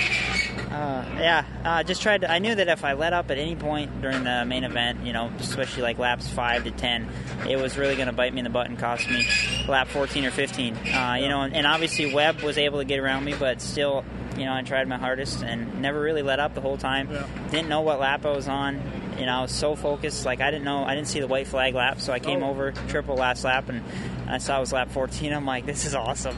[0.84, 2.20] Uh, yeah, uh, just tried.
[2.20, 5.04] To, I knew that if I let up at any point during the main event,
[5.04, 7.08] you know, especially like laps five to ten,
[7.48, 9.26] it was really going to bite me in the butt and cost me
[9.66, 10.76] lap 14 or 15.
[10.76, 14.04] Uh, you know, and, and obviously Webb was able to get around me, but still,
[14.36, 17.08] you know, I tried my hardest and never really let up the whole time.
[17.50, 18.82] Didn't know what lap I was on.
[19.18, 20.24] You know, I was so focused.
[20.26, 22.50] Like I didn't know, I didn't see the white flag lap, so I came Oh.
[22.50, 23.82] over triple last lap and.
[24.26, 25.34] I saw it was lap 14.
[25.34, 26.34] I'm like, this is awesome.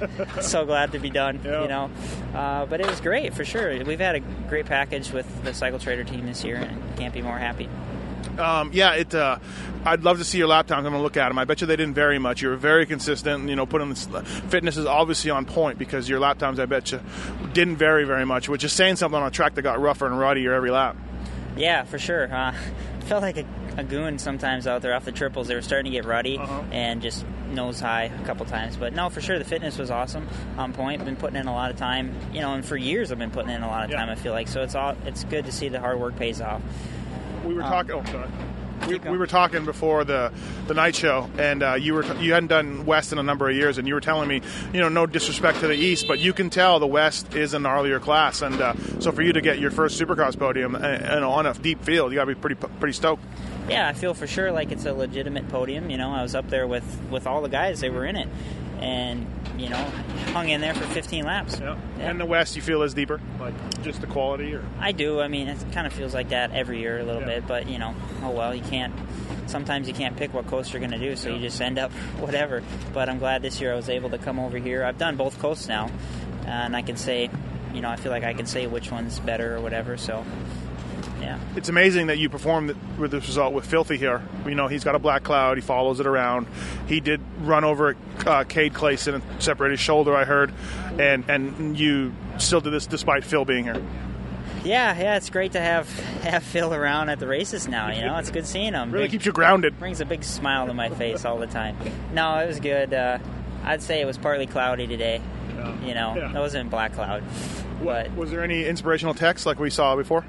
[0.42, 1.40] so glad to be done.
[1.42, 1.90] You know,
[2.34, 3.82] uh, but it was great for sure.
[3.82, 7.22] We've had a great package with the Cycle Trader team this year, and can't be
[7.22, 7.66] more happy.
[8.38, 9.14] Um, yeah, it.
[9.14, 9.38] Uh,
[9.86, 10.84] I'd love to see your lap times.
[10.84, 11.38] I'm going to look at them.
[11.38, 12.42] I bet you they didn't vary much.
[12.42, 13.48] You were very consistent.
[13.48, 14.06] You know, putting this
[14.48, 17.00] fitness is obviously on point because your lap times, I bet you,
[17.54, 20.18] didn't vary very much, which is saying something on a track that got rougher and
[20.18, 20.94] ruddier every lap.
[21.60, 22.32] Yeah, for sure.
[22.32, 22.54] Uh,
[23.06, 23.44] felt like a,
[23.76, 25.48] a goon sometimes out there off the triples.
[25.48, 26.38] They were starting to get ruddy
[26.72, 28.76] and just nose high a couple times.
[28.76, 31.04] But no, for sure, the fitness was awesome, on point.
[31.04, 33.50] Been putting in a lot of time, you know, and for years I've been putting
[33.50, 34.08] in a lot of time.
[34.08, 36.62] I feel like so it's all it's good to see the hard work pays off.
[37.44, 37.92] We were Um, talking.
[37.92, 38.28] Oh, sorry.
[38.86, 40.32] We, we were talking before the
[40.66, 43.54] the night show, and uh, you were you hadn't done West in a number of
[43.54, 44.40] years, and you were telling me,
[44.72, 47.62] you know, no disrespect to the East, but you can tell the West is an
[47.62, 51.24] gnarlier class, and uh, so for you to get your first Supercross podium and, and
[51.24, 53.22] on a deep field, you got to be pretty pretty stoked.
[53.68, 55.90] Yeah, I feel for sure like it's a legitimate podium.
[55.90, 58.28] You know, I was up there with with all the guys; they were in it,
[58.80, 59.26] and
[59.60, 59.84] you know,
[60.32, 61.60] hung in there for 15 laps.
[61.60, 61.76] Yeah.
[61.98, 65.20] And the West, you feel is deeper, like just the quality, or I do.
[65.20, 67.78] I mean, it kind of feels like that every year a little bit, but you
[67.78, 68.94] know, oh well, you can't.
[69.46, 71.90] Sometimes you can't pick what coast you're going to do, so you just end up
[72.18, 72.62] whatever.
[72.94, 74.84] But I'm glad this year I was able to come over here.
[74.84, 75.90] I've done both coasts now,
[76.46, 77.28] and I can say,
[77.74, 79.96] you know, I feel like I can say which one's better or whatever.
[79.96, 80.24] So,
[81.36, 81.38] yeah.
[81.56, 84.22] it's amazing that you performed with this result with Filthy here.
[84.46, 85.56] You know, he's got a black cloud.
[85.56, 86.46] He follows it around.
[86.86, 90.14] He did run over uh, Cade Clayson and separate his shoulder.
[90.14, 90.52] I heard,
[90.98, 93.82] and and you still did this despite Phil being here.
[94.62, 95.88] Yeah, yeah, it's great to have
[96.22, 97.90] have Phil around at the races now.
[97.90, 98.90] You know, it's good seeing him.
[98.92, 99.78] Really Big- keeps you grounded.
[99.78, 101.76] Brings a big smile to my face all the time.
[102.12, 102.92] No, it was good.
[102.92, 103.18] Uh,
[103.64, 105.20] I'd say it was partly cloudy today.
[105.84, 106.30] You know, Yeah.
[106.30, 107.22] it wasn't black cloud.
[107.84, 110.24] But Was there any inspirational text like we saw before?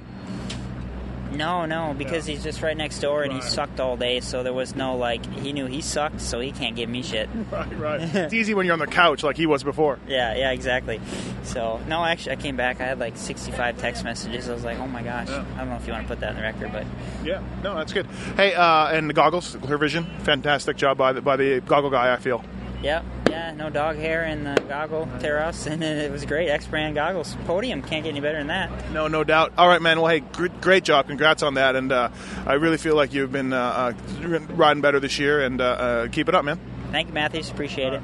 [1.32, 4.54] No, no, because he's just right next door and he sucked all day, so there
[4.54, 7.30] was no like he knew he sucked, so he can't give me shit.
[7.52, 8.02] Right, right.
[8.16, 10.00] it's easy when you're on the couch like he was before.
[10.08, 11.02] Yeah, yeah, exactly.
[11.44, 12.80] So no, actually, I came back.
[12.80, 14.50] I had like 65 text messages.
[14.50, 15.30] I was like, oh my gosh.
[15.30, 16.86] I don't know if you want to put that in the record, but
[17.26, 18.06] Yeah, no, that's good.
[18.38, 22.14] Hey, uh, and the goggles, Clear Vision, fantastic job by the by the goggle guy.
[22.14, 22.44] I feel.
[22.82, 26.50] yeah, yeah, no dog hair in the goggle terrace, and it was great.
[26.50, 27.82] X brand goggles, podium.
[27.82, 28.92] Can't get any better than that.
[28.92, 29.54] No, no doubt.
[29.58, 30.02] All right, man.
[30.02, 31.08] Well, hey, great, great job.
[31.08, 31.76] Congrats on that.
[31.76, 32.10] And uh,
[32.46, 35.42] I really feel like you've been uh, uh, riding better this year.
[35.42, 36.60] And uh, uh, keep it up, man.
[36.92, 37.50] Thank you, Matthes.
[37.50, 38.02] Appreciate it.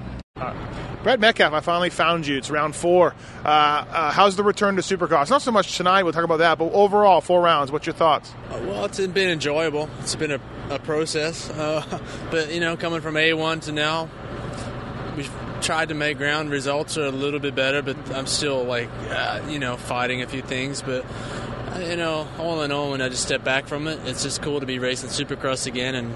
[1.04, 2.38] Brett Metcalf, I finally found you.
[2.38, 3.13] It's round four.
[3.46, 5.30] Uh, uh, how's the return to Supercross?
[5.30, 6.04] Not so much tonight.
[6.04, 6.58] We'll talk about that.
[6.58, 7.72] But overall, four rounds.
[7.72, 8.34] What's your thoughts?
[8.50, 9.90] Uh, Well, it's been enjoyable.
[10.00, 12.00] It's been a, a process, uh,
[12.32, 14.10] but you know, coming from A1 to now,
[15.17, 16.49] we've tried to make ground.
[16.51, 20.27] Results are a little bit better, but I'm still like, uh, you know, fighting a
[20.27, 20.82] few things.
[20.82, 21.03] But
[21.75, 24.41] uh, you know, all in all, when I just step back from it, it's just
[24.41, 25.95] cool to be racing Supercross again.
[25.95, 26.13] And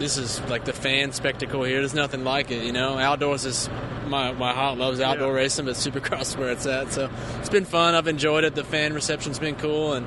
[0.00, 1.78] this is like the fan spectacle here.
[1.80, 2.62] There's nothing like it.
[2.64, 3.68] You know, outdoors is
[4.06, 6.92] my my heart loves outdoor racing, but Supercross is where it's at.
[6.92, 7.10] So
[7.40, 7.94] it's been fun.
[7.94, 8.54] I've enjoyed it.
[8.54, 10.06] The fan reception's been cool, and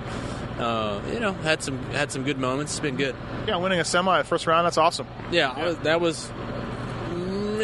[0.59, 2.73] uh, you know, had some had some good moments.
[2.73, 3.15] It's been good.
[3.47, 4.65] Yeah, winning a semi first round.
[4.65, 5.07] That's awesome.
[5.31, 6.31] Yeah, I was- that was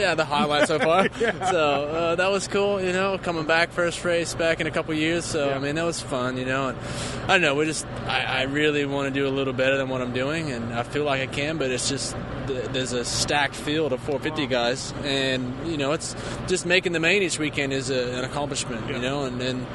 [0.02, 1.08] yeah the highlight so far.
[1.52, 2.82] So uh, that was cool.
[2.82, 5.26] You know, coming back first race back in a couple years.
[5.26, 6.38] So I mean, that was fun.
[6.38, 6.78] You know, and
[7.24, 7.56] I don't know.
[7.56, 10.52] We just I, I really want to do a little better than what I'm doing,
[10.52, 11.58] and I feel like I can.
[11.58, 12.16] But it's just
[12.48, 16.16] there's a stacked field of 450 guys, and you know, it's
[16.48, 18.88] just making the main each weekend is a, an accomplishment.
[18.90, 19.66] You know, and then.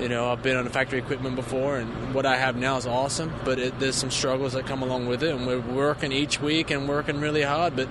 [0.00, 2.86] You know, I've been on the factory equipment before, and what I have now is
[2.86, 3.30] awesome.
[3.44, 6.70] But it, there's some struggles that come along with it, and we're working each week
[6.70, 7.76] and working really hard.
[7.76, 7.86] But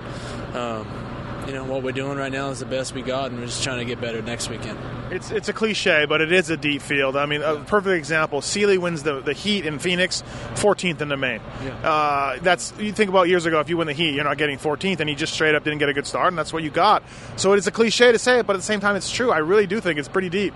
[0.52, 1.09] um,
[1.50, 3.64] you know, what we're doing right now is the best we got, and we're just
[3.64, 4.78] trying to get better next weekend.
[5.10, 7.16] It's it's a cliche, but it is a deep field.
[7.16, 8.40] I mean, a perfect example.
[8.40, 10.22] Seely wins the, the heat in Phoenix,
[10.54, 11.40] 14th in the main.
[11.82, 13.58] Uh, that's you think about years ago.
[13.58, 15.80] If you win the heat, you're not getting 14th, and he just straight up didn't
[15.80, 17.02] get a good start, and that's what you got.
[17.34, 19.32] So it is a cliche to say it, but at the same time, it's true.
[19.32, 20.54] I really do think it's pretty deep.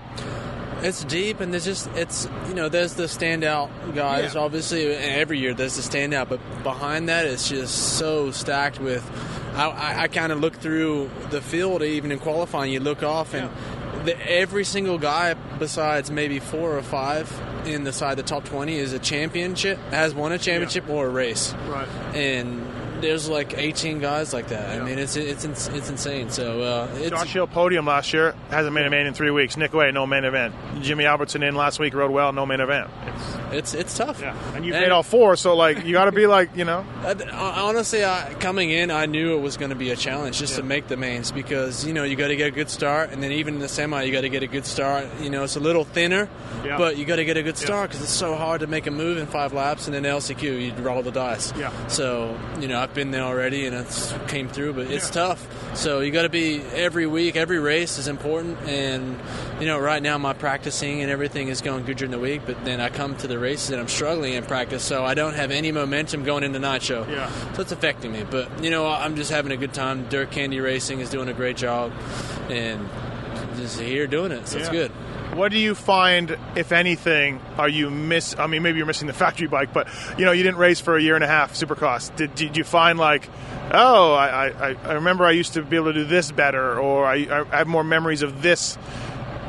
[0.85, 4.35] It's deep, and there's just it's you know there's the standout guys.
[4.35, 4.41] Yeah.
[4.41, 9.03] Obviously, every year there's the standout, but behind that it's just so stacked with.
[9.55, 12.71] I, I, I kind of look through the field, even in qualifying.
[12.71, 13.49] You look off, and
[14.05, 17.33] the, every single guy, besides maybe four or five
[17.65, 21.09] in the side the top twenty, is a championship, has won a championship or a
[21.09, 21.55] race.
[21.67, 21.87] Right.
[22.13, 22.63] And
[23.01, 24.79] there's like 18 guys like that.
[24.79, 26.29] I mean, it's it's it's, it's insane.
[26.29, 29.57] So uh, it's Josh Hill podium last year hasn't made a main in three weeks.
[29.57, 30.53] Nick Wey, no main event.
[30.81, 32.89] Jimmy Albertson in last week rode well, no main event.
[33.51, 34.19] it's it's tough.
[34.21, 36.85] Yeah, and you made all four, so like you got to be like you know.
[37.33, 40.63] Honestly, I, coming in, I knew it was going to be a challenge just to
[40.63, 43.31] make the mains because you know you got to get a good start, and then
[43.31, 45.05] even in the semi, you got to get a good start.
[45.21, 46.29] You know, it's a little thinner,
[46.63, 46.77] Yeah.
[46.77, 48.91] but you got to get a good start because it's so hard to make a
[48.91, 51.53] move in five laps, and then LCQ, you roll the dice.
[51.57, 51.71] Yeah.
[51.87, 55.43] So you know, I've been there already, and it's came through, but it's tough.
[55.75, 59.19] So you got to be every week, every race is important, and
[59.59, 62.63] you know, right now my practicing and everything is going good during the week, but
[62.63, 65.49] then I come to the races and I'm struggling in practice, so I don't have
[65.49, 67.07] any momentum going into night show.
[67.09, 67.31] Yeah.
[67.53, 70.07] So it's affecting me, but you know, I'm just having a good time.
[70.09, 71.91] Dirt Candy Racing is doing a great job,
[72.49, 72.87] and
[73.55, 74.91] just here doing it, so it's good.
[75.35, 78.35] What do you find, if anything, are you miss?
[78.39, 80.95] I mean, maybe you're missing the factory bike, but you know, you didn't race for
[80.95, 82.15] a year and a half, Supercross.
[82.15, 83.27] Did, did you find like,
[83.71, 87.05] oh, I, I, I remember I used to be able to do this better, or
[87.05, 88.77] I, I have more memories of this?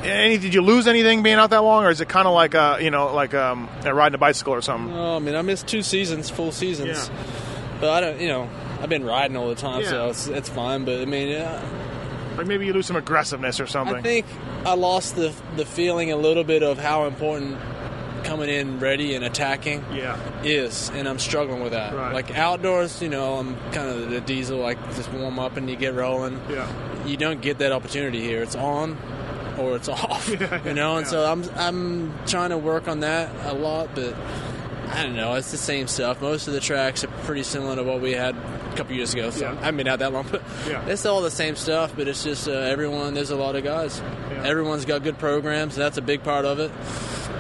[0.03, 2.55] Any, did you lose anything being out that long, or is it kind of like
[2.55, 4.93] uh, you know, like um, riding a bicycle or something?
[4.93, 7.17] Oh, I mean, I missed two seasons, full seasons, Yeah.
[7.81, 8.49] but I don't, you know,
[8.81, 9.89] I've been riding all the time, Yeah.
[9.91, 10.85] so it's, it's fine.
[10.85, 11.61] But I mean, yeah,
[12.37, 13.97] Like maybe you lose some aggressiveness or something.
[13.97, 14.27] I think
[14.65, 17.59] I lost the the feeling a little bit of how important
[18.25, 20.19] coming in ready and attacking Yeah.
[20.43, 21.95] is, and I'm struggling with that.
[21.95, 22.13] Right.
[22.13, 25.77] Like outdoors, you know, I'm kind of the diesel, like just warm up and you
[25.77, 26.41] get rolling.
[26.51, 26.67] Yeah.
[27.07, 28.43] You don't get that opportunity here.
[28.43, 28.99] It's on
[29.59, 30.29] or it's off,
[30.67, 30.97] you know.
[30.97, 34.15] And so I'm I'm trying to work on that a lot, but
[34.91, 35.35] I don't know.
[35.35, 36.21] It's the same stuff.
[36.21, 38.35] Most of the tracks are pretty similar to what we had
[38.77, 39.31] couple years ago.
[39.31, 39.53] So Yeah.
[39.53, 40.85] I haven't been out that long, but Yeah.
[40.87, 41.93] it's all the same stuff.
[41.97, 43.15] But it's just uh, everyone.
[43.15, 44.01] There's a lot of guys.
[44.31, 44.43] Yeah.
[44.45, 46.71] Everyone's got good programs, and that's a big part of it.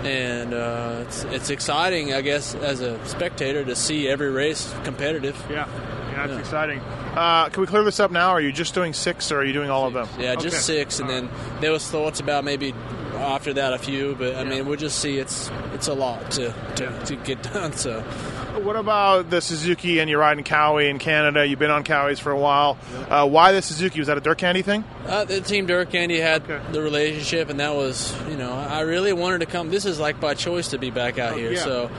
[0.04, 5.36] And uh, it's it's exciting, I guess, as a spectator to see every race competitive.
[5.50, 5.66] Yeah.
[6.12, 6.80] Yeah, that's exciting.
[7.14, 8.30] Uh, can we clear this up now?
[8.30, 10.08] Are you just doing six, or are you doing all of them?
[10.18, 10.80] Yeah, just Okay.
[10.80, 11.28] six, and then
[11.60, 12.72] there was thoughts about maybe
[13.18, 15.18] after that a few, but I mean we'll just see.
[15.18, 17.72] It's it's a lot to to, to get done.
[17.72, 18.00] So
[18.62, 21.46] What about the Suzuki and you're riding Kawi in Canada?
[21.46, 22.78] You've been on Kawis for a while.
[23.10, 23.98] Uh, why the Suzuki?
[24.00, 24.84] Was that a dirt candy thing?
[25.06, 26.60] uh, the team Dirt Candy had Okay.
[26.72, 29.70] the relationship, and that was you know I really wanted to come.
[29.70, 31.52] This is like by choice to be back out here.
[31.52, 31.60] yeah.
[31.64, 31.90] So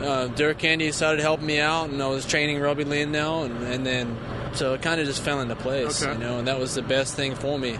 [0.00, 3.62] uh, Dirt Candy started helping me out, and I was training Robbie Lynn now, and,
[3.64, 4.16] and then
[4.54, 6.12] so it kind of just fell into place, Okay.
[6.12, 7.78] you know, and that was the best thing for me.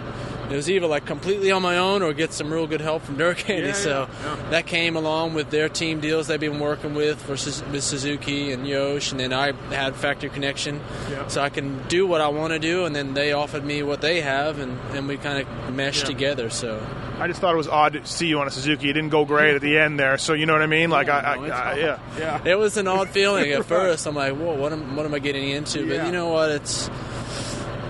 [0.52, 3.16] It was either like completely on my own or get some real good help from
[3.16, 3.68] Dirt Candy.
[3.68, 4.50] Yeah, so yeah, yeah.
[4.50, 7.32] that came along with their team deals they've been working with for
[7.70, 11.26] with Suzuki and Yosh, and then I had Factory Connection, Yeah.
[11.28, 14.00] so I can do what I want to do, and then they offered me what
[14.00, 16.06] they have, and, and we kind of meshed Yeah.
[16.08, 16.50] together.
[16.50, 16.84] So
[17.18, 18.90] I just thought it was odd to see you on a Suzuki.
[18.90, 20.90] It didn't go great at the end there, so you know what I mean?
[20.90, 22.52] Like, I, no, I, it's I yeah, yeah.
[22.52, 24.06] it was an odd feeling at first.
[24.06, 25.84] I'm like, whoa, what am, what am I getting into?
[25.84, 25.98] Yeah.
[25.98, 26.50] But you know what?
[26.50, 26.88] It's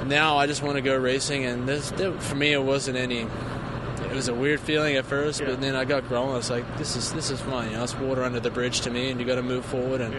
[0.07, 3.27] now I just want to go racing, and this for me it wasn't any.
[4.03, 5.47] It was a weird feeling at first, Yeah.
[5.47, 6.31] but then I got growing.
[6.33, 7.71] I was like, this is this is fun.
[7.71, 10.01] You know, it's water under the bridge to me, and you got to move forward.
[10.03, 10.15] And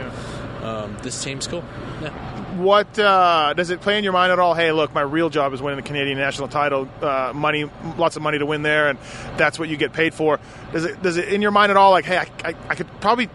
[0.63, 1.63] um, this team's cool.
[2.02, 2.10] Yeah.
[2.56, 4.54] What uh, does it play in your mind at all?
[4.56, 6.88] Hey, look, my real job is winning the Canadian national title.
[7.02, 8.98] Uh, money, lots of money to win there, and
[9.38, 10.39] that's what you get paid for.
[10.72, 11.02] Does it?
[11.04, 11.91] Does it in your mind at all?
[11.91, 13.30] Like, hey, I, I, I could probably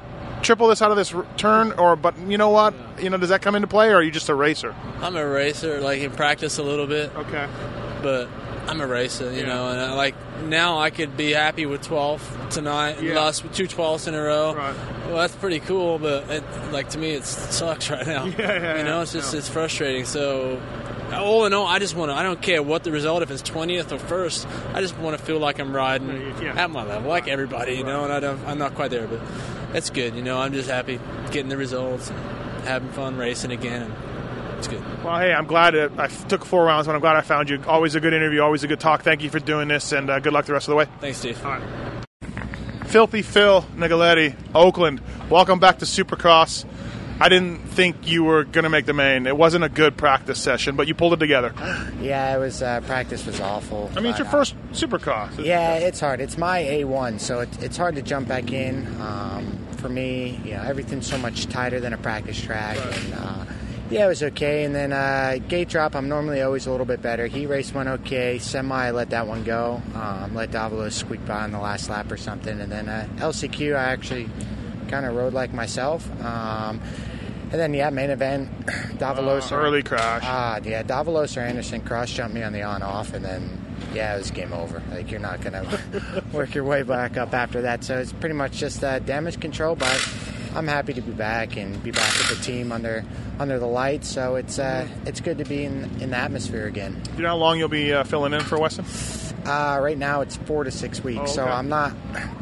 [0.48, 2.72] triple this out of this r- turn, or but you know what?
[2.98, 4.74] You know, does that come into play, or are you just a racer?
[5.02, 7.46] I'm a racer, like in practice a little bit, Okay.
[8.02, 8.28] but
[8.66, 9.46] I'm a racer, you Yeah.
[9.46, 9.68] know.
[9.68, 13.02] And I, like now, I could be happy with 12 tonight.
[13.02, 13.14] Yeah.
[13.16, 14.54] Lost two 12s in a row.
[14.54, 14.74] Right.
[15.06, 18.24] Well, that's pretty cool, but it, like to me, it sucks right now.
[18.24, 19.02] Yeah, yeah, you know, yeah.
[19.02, 19.38] it's just Yeah.
[19.40, 20.06] it's frustrating.
[20.06, 20.58] So,
[21.12, 22.14] all in all, I just want to.
[22.14, 24.46] I don't care what the result, if it's twentieth or first.
[24.74, 26.54] I just want to feel like I'm riding Yeah.
[26.62, 28.04] at my level, like everybody, you know.
[28.04, 28.40] And I don't.
[28.46, 29.20] I'm not quite there, but
[29.74, 30.14] it's good.
[30.14, 31.00] You know, I'm just happy
[31.30, 32.08] getting the results,
[32.64, 33.82] having fun racing again.
[33.82, 34.82] And it's good.
[35.04, 37.48] Well, hey, I'm glad it, I f- took four rounds, but I'm glad I found
[37.48, 37.62] you.
[37.66, 39.02] Always a good interview, always a good talk.
[39.02, 40.86] Thank you for doing this, and uh, good luck the rest of the way.
[41.00, 41.44] Thanks, Steve.
[41.44, 41.62] All right.
[42.86, 45.00] Filthy Phil Nicoletti, Oakland.
[45.28, 46.64] Welcome back to Supercross.
[47.20, 49.26] I didn't think you were going to make the main.
[49.26, 51.52] It wasn't a good practice session, but you pulled it together.
[52.00, 53.90] Yeah, it was uh, practice was awful.
[53.96, 54.74] I mean, it's your first uh,
[55.42, 56.20] yeah, it's hard.
[56.20, 58.86] It's my A1, so it, it's hard to jump back in.
[59.00, 63.44] Um, for me, you know, everything's so much tighter than a practice track, and uh,
[63.90, 64.64] Yeah, it was okay.
[64.64, 67.26] And then uh, gate drop, I'm normally always a little bit better.
[67.26, 68.38] Heat race went okay.
[68.38, 69.82] Semi, I let that one go.
[69.94, 72.60] Um, let Davalos squeak by on the last lap or something.
[72.60, 74.28] And then uh, LCQ, I actually
[74.88, 76.08] kind of rode like myself.
[76.22, 76.80] Um,
[77.50, 78.48] and then, yeah, main event,
[78.98, 79.50] Davalos.
[79.52, 80.22] Uh, early crash.
[80.24, 84.14] Ah, yeah, Davalos or Anderson cross jumped me on the on off, and then, yeah,
[84.14, 84.82] it was game over.
[84.90, 87.84] Like, you're not going to work your way back up after that.
[87.84, 90.08] So it's pretty much just uh, damage control, but
[90.54, 93.04] I'm happy to be back and be back with the team under
[93.38, 94.08] under the lights.
[94.08, 97.00] So it's uh, it's good to be in, in the atmosphere again.
[97.04, 98.84] Do you know how long you'll be uh, filling in for Weston?
[99.48, 101.44] Uh, right now it's four to six weeks, Oh, so.
[101.44, 101.94] I'm not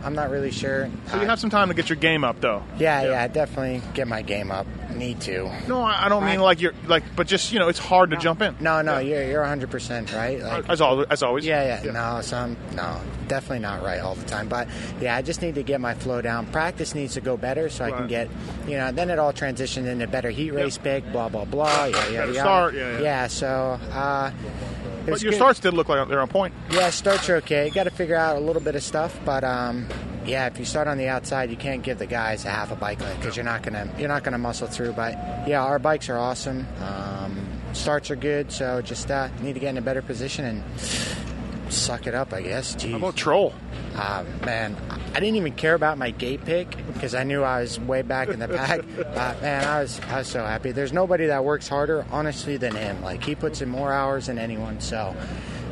[0.02, 0.90] I'm not really sure.
[1.08, 2.62] So you have some time to get your game up, though.
[2.78, 4.66] Yeah, yeah, definitely get my game up.
[4.94, 5.50] Need to.
[5.68, 8.16] No, I I don't mean like you're like, but just you know, it's hard to
[8.16, 8.56] jump in.
[8.60, 10.40] No, no, you're you're 100 percent right.
[10.40, 11.44] Like, As always, as always.
[11.44, 14.48] Yeah, yeah, No, some no, definitely not right all the time.
[14.48, 14.68] But
[15.00, 16.46] yeah, I just need to get my flow down.
[16.46, 18.28] Practice needs to go better so I can get,
[18.66, 21.84] you know, then it all transitioned into better heat race pick, blah blah blah.
[21.86, 22.42] Yeah, yeah, Better yeah.
[22.42, 23.00] start, yeah, yeah.
[23.00, 23.78] yeah so.
[23.92, 24.30] uh
[25.06, 25.36] But your good.
[25.36, 26.54] starts did look like they're on point.
[26.70, 27.70] Yeah, starts are okay.
[27.70, 29.88] Got to figure out a little bit of stuff, but um,
[30.24, 32.76] yeah, if you start on the outside, you can't give the guys a half a
[32.76, 34.92] bike length because you're not gonna you're not gonna muscle through.
[34.92, 35.12] But
[35.46, 36.66] yeah, our bikes are awesome.
[36.80, 41.72] Um, starts are good, so just uh, need to get in a better position and
[41.72, 42.74] suck it up, I guess.
[42.74, 42.90] Jeez.
[42.90, 43.54] How about troll?
[43.94, 44.76] Uh, man,
[45.16, 48.28] I didn't even care about my gate pick because I knew I was way back
[48.28, 48.80] in the pack.
[48.98, 50.72] uh, man, I was I was so happy.
[50.72, 53.02] There's nobody that works harder, honestly, than him.
[53.02, 54.78] Like he puts in more hours than anyone.
[54.78, 55.16] So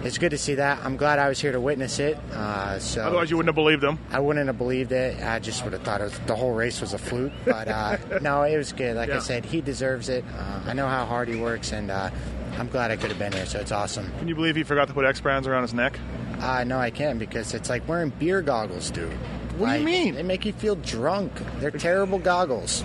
[0.03, 0.79] it's good to see that.
[0.83, 2.17] I'm glad I was here to witness it.
[2.33, 3.99] Uh, so Otherwise, you wouldn't have believed them.
[4.11, 5.23] I wouldn't have believed it.
[5.23, 7.33] I just would have thought it was, the whole race was a fluke.
[7.45, 8.97] But uh, no, it was good.
[8.97, 9.17] Like Yeah.
[9.17, 10.25] I said, he deserves it.
[10.39, 12.09] Uh, I know how hard he works, and uh,
[12.57, 13.45] I'm glad I could have been here.
[13.45, 14.11] So it's awesome.
[14.21, 15.99] Can you believe he forgot to put EKS Brands around his neck?
[16.45, 19.11] Uh, no, I can't because it's like wearing beer goggles, dude.
[19.59, 20.15] What do you mean?
[20.17, 21.33] They make you feel drunk.
[21.61, 22.85] They're terrible goggles.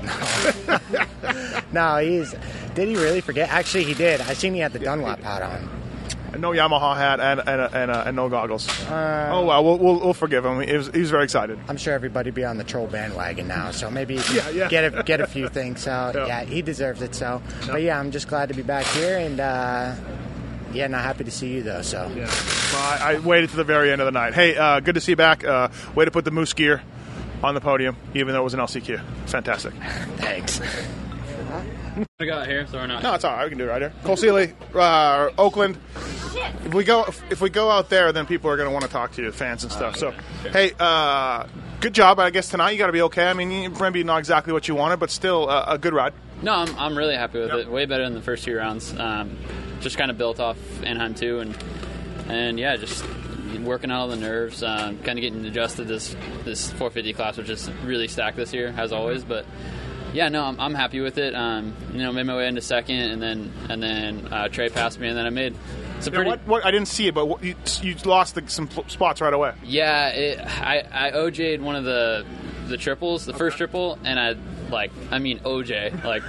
[1.73, 2.33] no, he's.
[2.75, 3.49] Did he really forget?
[3.49, 4.21] Actually, he did.
[4.21, 5.69] I seen he had the Dunlop hat on.
[6.39, 8.69] No Yamaha hat and and, and, and no goggles.
[8.87, 10.61] Uh, oh well, we'll, we'll, we'll forgive him.
[10.61, 11.59] He was, he was very excited.
[11.67, 14.67] I'm sure everybody be on the troll bandwagon now, so maybe he can Yeah, yeah.
[14.69, 15.81] get a, get a few things.
[15.81, 16.27] So Yeah.
[16.27, 16.43] yeah.
[16.45, 17.15] he deserves it.
[17.15, 19.95] So, but yeah, I'm just glad to be back here, and uh,
[20.73, 21.81] yeah, not happy to see you though.
[21.81, 22.27] So Well,
[22.75, 24.33] I, I waited to the very end of the night.
[24.33, 25.43] Hey, uh, good to see you back.
[25.43, 26.81] Uh, way to put the moose gear
[27.43, 29.01] on the podium, even though it was an LCQ.
[29.27, 29.73] Fantastic.
[30.17, 30.59] Thanks.
[32.19, 33.03] I got here, so we're not.
[33.03, 33.43] No, it's all right.
[33.45, 33.93] We can do it right here.
[34.03, 35.77] Cole Seely, uh, Oakland.
[36.65, 38.91] If we go, if we go out there, then people are going to want to
[38.91, 39.95] talk to you, fans and stuff.
[39.97, 40.13] So,
[40.51, 41.47] hey, uh,
[41.81, 42.19] good job.
[42.19, 43.27] I guess tonight you got to be okay.
[43.27, 46.13] I mean, you- maybe not exactly what you wanted, but still uh, a good ride.
[46.41, 47.69] No, I'm, I'm really happy with it.
[47.69, 48.97] Way better than the first two rounds.
[48.97, 49.37] Um,
[49.81, 51.57] just kind of built off Anaheim two, and
[52.27, 53.03] and yeah, just
[53.63, 57.37] working out all the nerves, um, kind of getting adjusted to this this 450 class,
[57.37, 59.23] which is really stacked this year as always.
[59.23, 59.45] But
[60.13, 61.35] yeah, no, I'm, I'm happy with it.
[61.35, 64.99] Um, you know, made my way into second, and then and then uh, Trey passed
[64.99, 65.55] me, and then I made
[65.99, 66.29] some Yeah, pretty.
[66.29, 69.33] what, what, I didn't see it, but what, you, you lost the, some spots right
[69.33, 69.53] away.
[69.63, 72.25] Yeah, it, I I OJ'd one of the
[72.67, 74.35] the triples, the first triple, and I
[74.69, 76.23] like I mean OJ like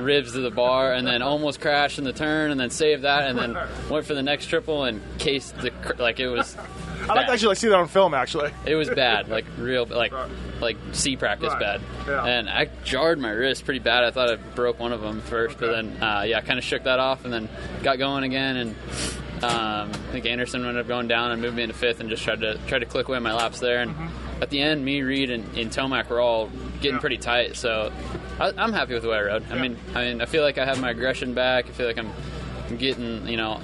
[0.00, 3.28] ribs to the bar, and then almost crashed in the turn, and then saved that,
[3.28, 3.56] and then
[3.90, 6.56] went for the next triple and cased the cr- like it was.
[7.02, 8.14] I like to actually like, see that on film.
[8.14, 10.12] Actually, It was bad, like real, like
[10.60, 11.58] like C practice Right.
[11.60, 12.24] bad, Yeah.
[12.24, 14.04] and I jarred my wrist pretty bad.
[14.04, 16.64] I thought I broke one of them first, but then uh, yeah, I kind of
[16.64, 17.48] shook that off, and then
[17.82, 18.76] got going again, and
[19.42, 22.22] um, I think Anderson ended up going down and moved me into fifth, and just
[22.22, 23.80] tried to tried to click away my laps there.
[23.80, 24.42] And Mm-hmm.
[24.42, 26.50] at the end, me, Reed, and, and Tomac were all
[26.82, 27.90] getting pretty tight, so
[28.38, 29.50] I, I'm happy with the way I rode.
[29.50, 31.66] I mean, I mean, I feel like I have my aggression back.
[31.66, 32.12] I feel like I'm,
[32.76, 33.60] getting, you know.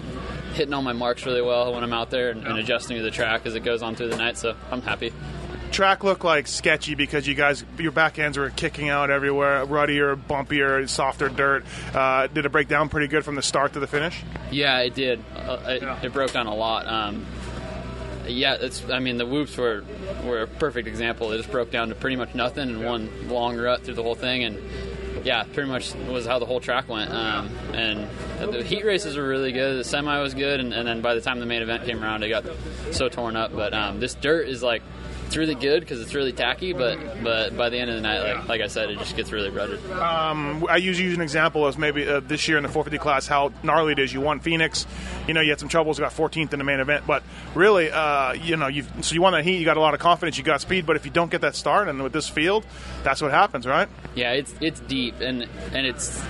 [0.54, 3.10] Hitting all my marks really well when I'm out there and, and adjusting to the
[3.10, 5.12] track as it goes on through the night, so I'm happy.
[5.70, 10.16] track looked like sketchy because you guys, your back ends were kicking out everywhere, ruddier,
[10.16, 11.64] bumpier, softer dirt.
[11.94, 14.22] Uh, did it break down pretty good from the start to the finish?
[14.50, 15.22] Yeah, it did.
[15.36, 16.86] Uh, it, it broke down a lot.
[16.86, 17.26] Um,
[18.28, 18.88] yeah, it's.
[18.88, 19.84] I mean, the whoops were
[20.24, 21.32] were a perfect example.
[21.32, 24.14] It just broke down to pretty much nothing in one long rut through the whole
[24.14, 24.58] thing, and
[25.24, 27.10] yeah, pretty much was how the whole track went.
[27.10, 28.08] Um, and
[28.52, 29.78] the heat races were really good.
[29.78, 32.22] The semi was good, and, and then by the time the main event came around,
[32.22, 32.44] it got
[32.92, 33.54] so torn up.
[33.54, 34.82] But um, this dirt is like.
[35.28, 38.22] It's really good because it's really tacky, but but by the end of the night,
[38.22, 39.78] like like I said, it just gets really rutted.
[39.90, 43.26] Um, I use use an example as maybe uh, this year in the 450 class
[43.26, 44.10] how gnarly it is.
[44.10, 44.86] You won Phoenix,
[45.26, 47.22] you know you had some troubles, got 14th in the main event, but
[47.54, 50.00] really, uh, you know, you so you won that heat, you got a lot of
[50.00, 52.64] confidence, you got speed, but if you don't get that start, and with this field,
[53.02, 53.90] that's what happens, right?
[54.14, 56.24] Yeah, it's it's deep and and it's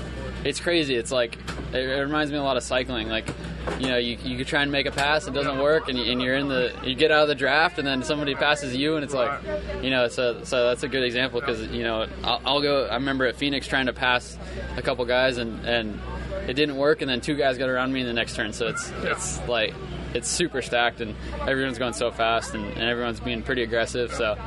[0.45, 0.97] it's crazy.
[0.97, 1.39] It's like
[1.73, 3.09] it, it reminds me a lot of cycling.
[3.09, 3.29] Like,
[3.79, 6.23] you know, you, you try and make a pass, it doesn't work, and, you, and
[6.23, 9.05] you're in the you get out of the draft, and then somebody passes you, and
[9.05, 9.41] it's like,
[9.83, 12.87] you know, so so that's a good example because you know I'll, I'll go.
[12.87, 14.39] I remember at Phoenix trying to pass
[14.77, 16.01] a couple guys, and and
[16.49, 18.53] it didn't work, and then two guys got around me in the next turn.
[18.53, 19.75] So it's it's like
[20.15, 21.15] it's super stacked, and
[21.47, 24.13] everyone's going so fast, and, and everyone's being pretty aggressive.
[24.15, 24.39] So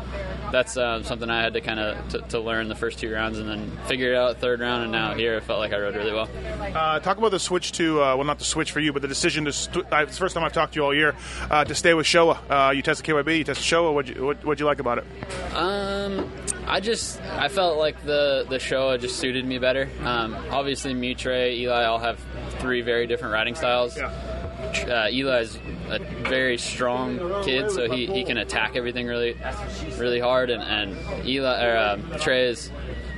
[0.52, 3.40] that's uh, something I had to kind of to, to learn the first two rounds,
[3.40, 5.96] and then figure it out third round, and now here it felt like I rode
[5.96, 6.30] really well.
[6.62, 9.08] Uh, talk about the switch to uh, well, not the switch for you, but the
[9.08, 9.54] decision to.
[9.54, 11.16] St- it's the first time I've talked to you all year
[11.50, 12.38] uh, to stay with Showa.
[12.50, 13.94] Uh, you tested KYB, you tested Showa.
[13.94, 15.06] What'd you, what, what'd you like about it?
[15.56, 16.32] Um,
[16.68, 19.90] I just I felt like the the Showa just suited me better.
[20.04, 22.20] Um, obviously, me, Trey, Eli all have
[22.60, 23.98] three very different riding styles.
[24.62, 25.58] Uh, Eli's
[25.90, 26.00] a
[26.30, 29.38] very strong kid, so he, he can attack everything really
[29.98, 32.72] really hard, and, and Eli or um, Trey is.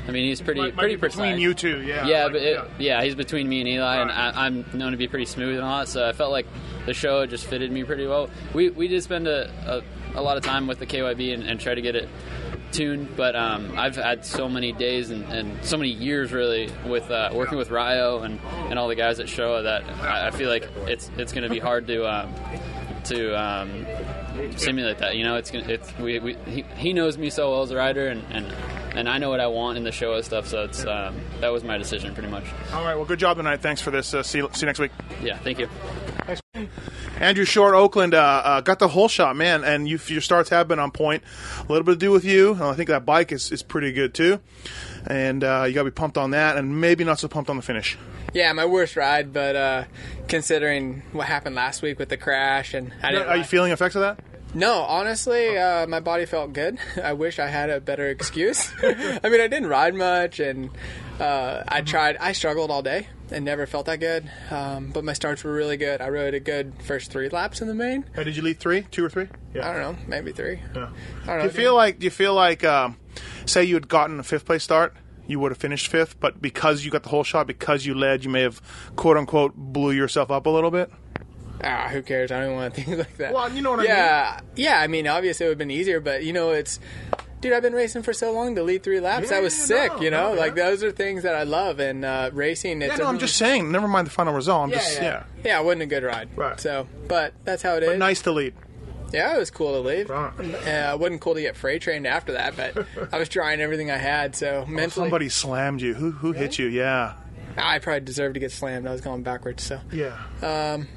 [0.05, 2.05] I mean, he's pretty Might- might pretty between you two, yeah.
[2.05, 4.97] Yeah, Like, but it, yeah, he's between me and Eli, and I, I'm known to
[4.97, 5.87] be pretty smooth and all that.
[5.87, 6.45] So I felt like
[6.85, 8.29] the show just fitted me pretty well.
[8.53, 9.81] We we did spend a, a,
[10.15, 12.09] a lot of time with the KYB and, and try to get it
[12.71, 17.09] tuned, but um, I've had so many days and, and so many years really with
[17.09, 18.39] uh, working with Ryo and,
[18.69, 21.49] and all the guys at Showa that I, I feel like it's it's going to
[21.49, 22.33] be hard to um,
[23.05, 23.85] to um,
[24.57, 25.15] simulate that.
[25.15, 27.75] You know, it's gonna, it's we, we he, he knows me so well as a
[27.75, 28.45] rider, and, and
[28.95, 30.47] and I know what I want in the Showa stuff.
[30.47, 32.45] So it's um, that was my decision pretty much.
[32.73, 33.61] All right, well, good job tonight.
[33.61, 34.13] Thanks for this.
[34.13, 34.91] Uh, see, see you next week.
[35.21, 35.69] Yeah, thank you.
[37.23, 40.67] Andrew Short, Oakland, uh, uh, got the whole shot, man, and you, your starts have
[40.67, 41.23] been on point.
[41.57, 42.51] A little bit to do with you.
[42.51, 44.41] and I think that bike is, is pretty good too,
[45.07, 47.55] and uh, you got to be pumped on that, and maybe not so pumped on
[47.55, 47.97] the finish.
[48.33, 49.83] Yeah, my worst ride, but uh,
[50.27, 53.95] considering what happened last week with the crash, and I didn't Are you feeling effects
[53.95, 54.19] of that?
[54.55, 56.77] No, honestly, uh, my body felt good.
[57.03, 58.71] I wish I had a better excuse.
[58.83, 60.69] I mean, I didn't ride much, and
[61.19, 62.17] uh, I tried.
[62.17, 64.29] I struggled all day and never felt that good.
[64.51, 66.01] Um, but my starts were really good.
[66.01, 68.05] I rode a good first three laps in the main.
[68.15, 69.27] Uh, did you lead three, two or three?
[69.53, 69.67] Yeah.
[69.67, 70.59] I don't know, maybe three.
[70.75, 70.89] Yeah.
[71.23, 71.37] I don't know.
[71.39, 72.97] Do you feel like do you feel like um,
[73.45, 74.95] say you had gotten a fifth place start,
[75.25, 78.23] you would have finished fifth, but because you got the whole shot, because you led,
[78.23, 78.61] you may have
[78.95, 80.91] quote unquote blew yourself up a little bit.
[81.63, 82.31] Ah, who cares?
[82.31, 83.33] I don't want to think like that.
[83.33, 83.89] Well, you know what I mean?
[83.91, 86.79] yeah, Yeah, I mean, obviously it would have been easier, but you know, it's.
[87.41, 89.25] Dude, I've been racing for so long to lead three laps.
[89.25, 90.33] Yeah, that was yeah, sick, no, you know?
[90.33, 93.19] no, like, those are things that I love, and uh, racing, it Yeah, no, I'm
[93.19, 93.69] just saying.
[93.69, 94.63] Never mind the final result.
[94.63, 95.03] I'm yeah, just yeah.
[95.03, 95.23] yeah.
[95.43, 95.59] yeah.
[95.59, 96.29] it wasn't a good ride.
[96.37, 96.57] Right.
[96.57, 97.89] So, but that's how it is.
[97.89, 98.53] But nice to lead.
[99.11, 100.09] Yeah, it was cool to leave.
[100.09, 103.91] Uh, it wasn't cool to get freight trained after that, but I was trying everything
[103.91, 104.35] I had.
[104.37, 105.93] So mentally, Somebody slammed you.
[105.95, 106.67] Who who hit you?
[106.67, 107.13] Yeah.
[107.57, 108.87] I probably deserved to get slammed.
[108.87, 109.63] I was going backwards.
[109.63, 110.17] So Yeah.
[110.41, 110.87] um,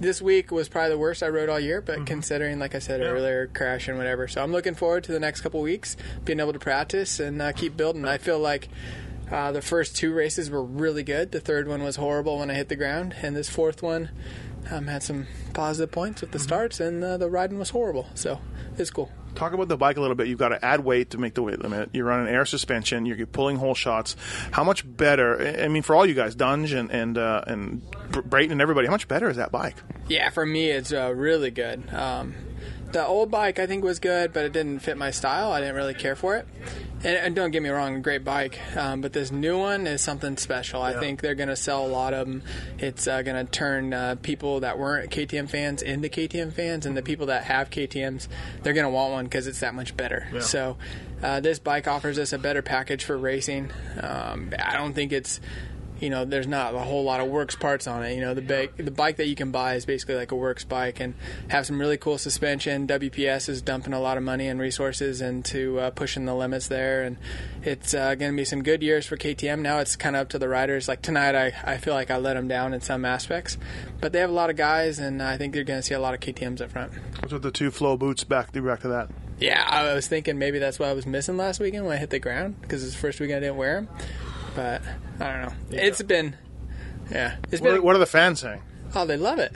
[0.00, 3.00] this week was probably the worst I rode all year, but considering, like I said
[3.00, 4.28] earlier, crash and whatever.
[4.28, 7.52] So I'm looking forward to the next couple weeks, being able to practice and uh,
[7.52, 8.04] keep building.
[8.04, 8.68] I feel like
[9.30, 11.32] uh, the first two races were really good.
[11.32, 14.10] The third one was horrible when I hit the ground, and this fourth one
[14.70, 18.06] um, had some positive points with the starts, and uh, the riding was horrible.
[18.14, 18.40] So
[18.78, 19.10] it's cool.
[19.34, 20.28] Talk about the bike a little bit.
[20.28, 21.90] You've got to add weight to make the weight limit.
[21.92, 23.04] You're running air suspension.
[23.04, 24.14] You're pulling whole shots.
[24.52, 25.40] How much better?
[25.40, 28.86] I- I mean, for all you guys, Dunge and and uh, and Brayton and everybody,
[28.86, 29.74] how much better is that bike?
[30.08, 31.92] Yeah, for me, it's uh, really good.
[31.92, 32.34] Um,
[32.94, 35.50] the old bike I think was good, but it didn't fit my style.
[35.52, 36.46] I didn't really care for it.
[37.00, 38.58] And, and don't get me wrong, great bike.
[38.76, 40.80] Um, but this new one is something special.
[40.80, 42.42] I think they're going to sell a lot of them.
[42.78, 46.96] It's uh, going to turn uh, people that weren't KTM fans into KTM fans, and
[46.96, 48.28] the people that have KTM's,
[48.62, 50.28] they're going to want one because it's that much better.
[50.32, 50.40] Yeah.
[50.40, 50.76] So
[51.20, 53.72] uh, this bike offers us a better package for racing.
[54.00, 55.40] Um, I don't think it's
[56.04, 58.14] you know, there's not a whole lot of works parts on it.
[58.14, 60.62] You know, the bike, the bike that you can buy is basically like a works
[60.62, 61.14] bike and
[61.48, 62.86] have some really cool suspension.
[62.86, 67.04] WPS is dumping a lot of money and resources into uh, pushing the limits there,
[67.04, 67.16] and
[67.62, 69.60] it's uh, going to be some good years for KTM.
[69.60, 70.88] Now it's kind of up to the riders.
[70.88, 73.56] Like tonight, I, I feel like I let them down in some aspects,
[74.00, 76.00] but they have a lot of guys, and I think they're going to see a
[76.00, 76.92] lot of KTM's up front.
[77.20, 78.52] What's with the two flow boots back?
[78.52, 79.10] Back to that.
[79.40, 82.10] Yeah, I was thinking maybe that's what I was missing last weekend when I hit
[82.10, 83.88] the ground because it's the first weekend I didn't wear them.
[84.54, 84.82] But
[85.20, 85.52] I don't know.
[85.70, 86.36] It's been,
[87.10, 87.82] yeah, it's What, been.
[87.82, 88.62] what are the fans saying?
[88.94, 89.52] Oh, they love it,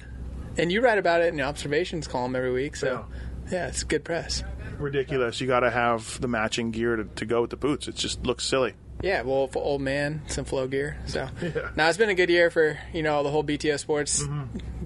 [0.56, 2.74] and you write about it in the observations column every week.
[2.76, 3.06] So,
[3.50, 4.42] yeah, it's good press.
[4.78, 5.40] Ridiculous.
[5.40, 7.88] You got to have the matching gear to, to go with the boots.
[7.88, 8.74] It just looks silly.
[9.02, 10.98] Yeah, well, for old man, some flow gear.
[11.06, 11.28] So
[11.76, 14.24] now it's been a good year for you know the whole BTO Sports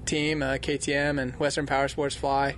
[0.05, 2.57] team, uh, KTM and Western Power Sports Fly,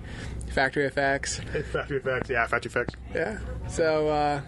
[0.52, 1.36] Factory Effex.
[1.72, 2.28] Factory Effex.
[2.28, 2.94] Yeah, Factory Effex.
[3.14, 3.38] Yeah.
[3.68, 4.40] So uh,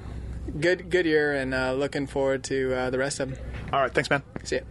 [0.61, 3.38] good, good year, and uh, looking forward to uh, the rest of them.
[3.72, 3.92] All right.
[3.92, 4.22] Thanks, man.
[4.44, 4.62] See ya.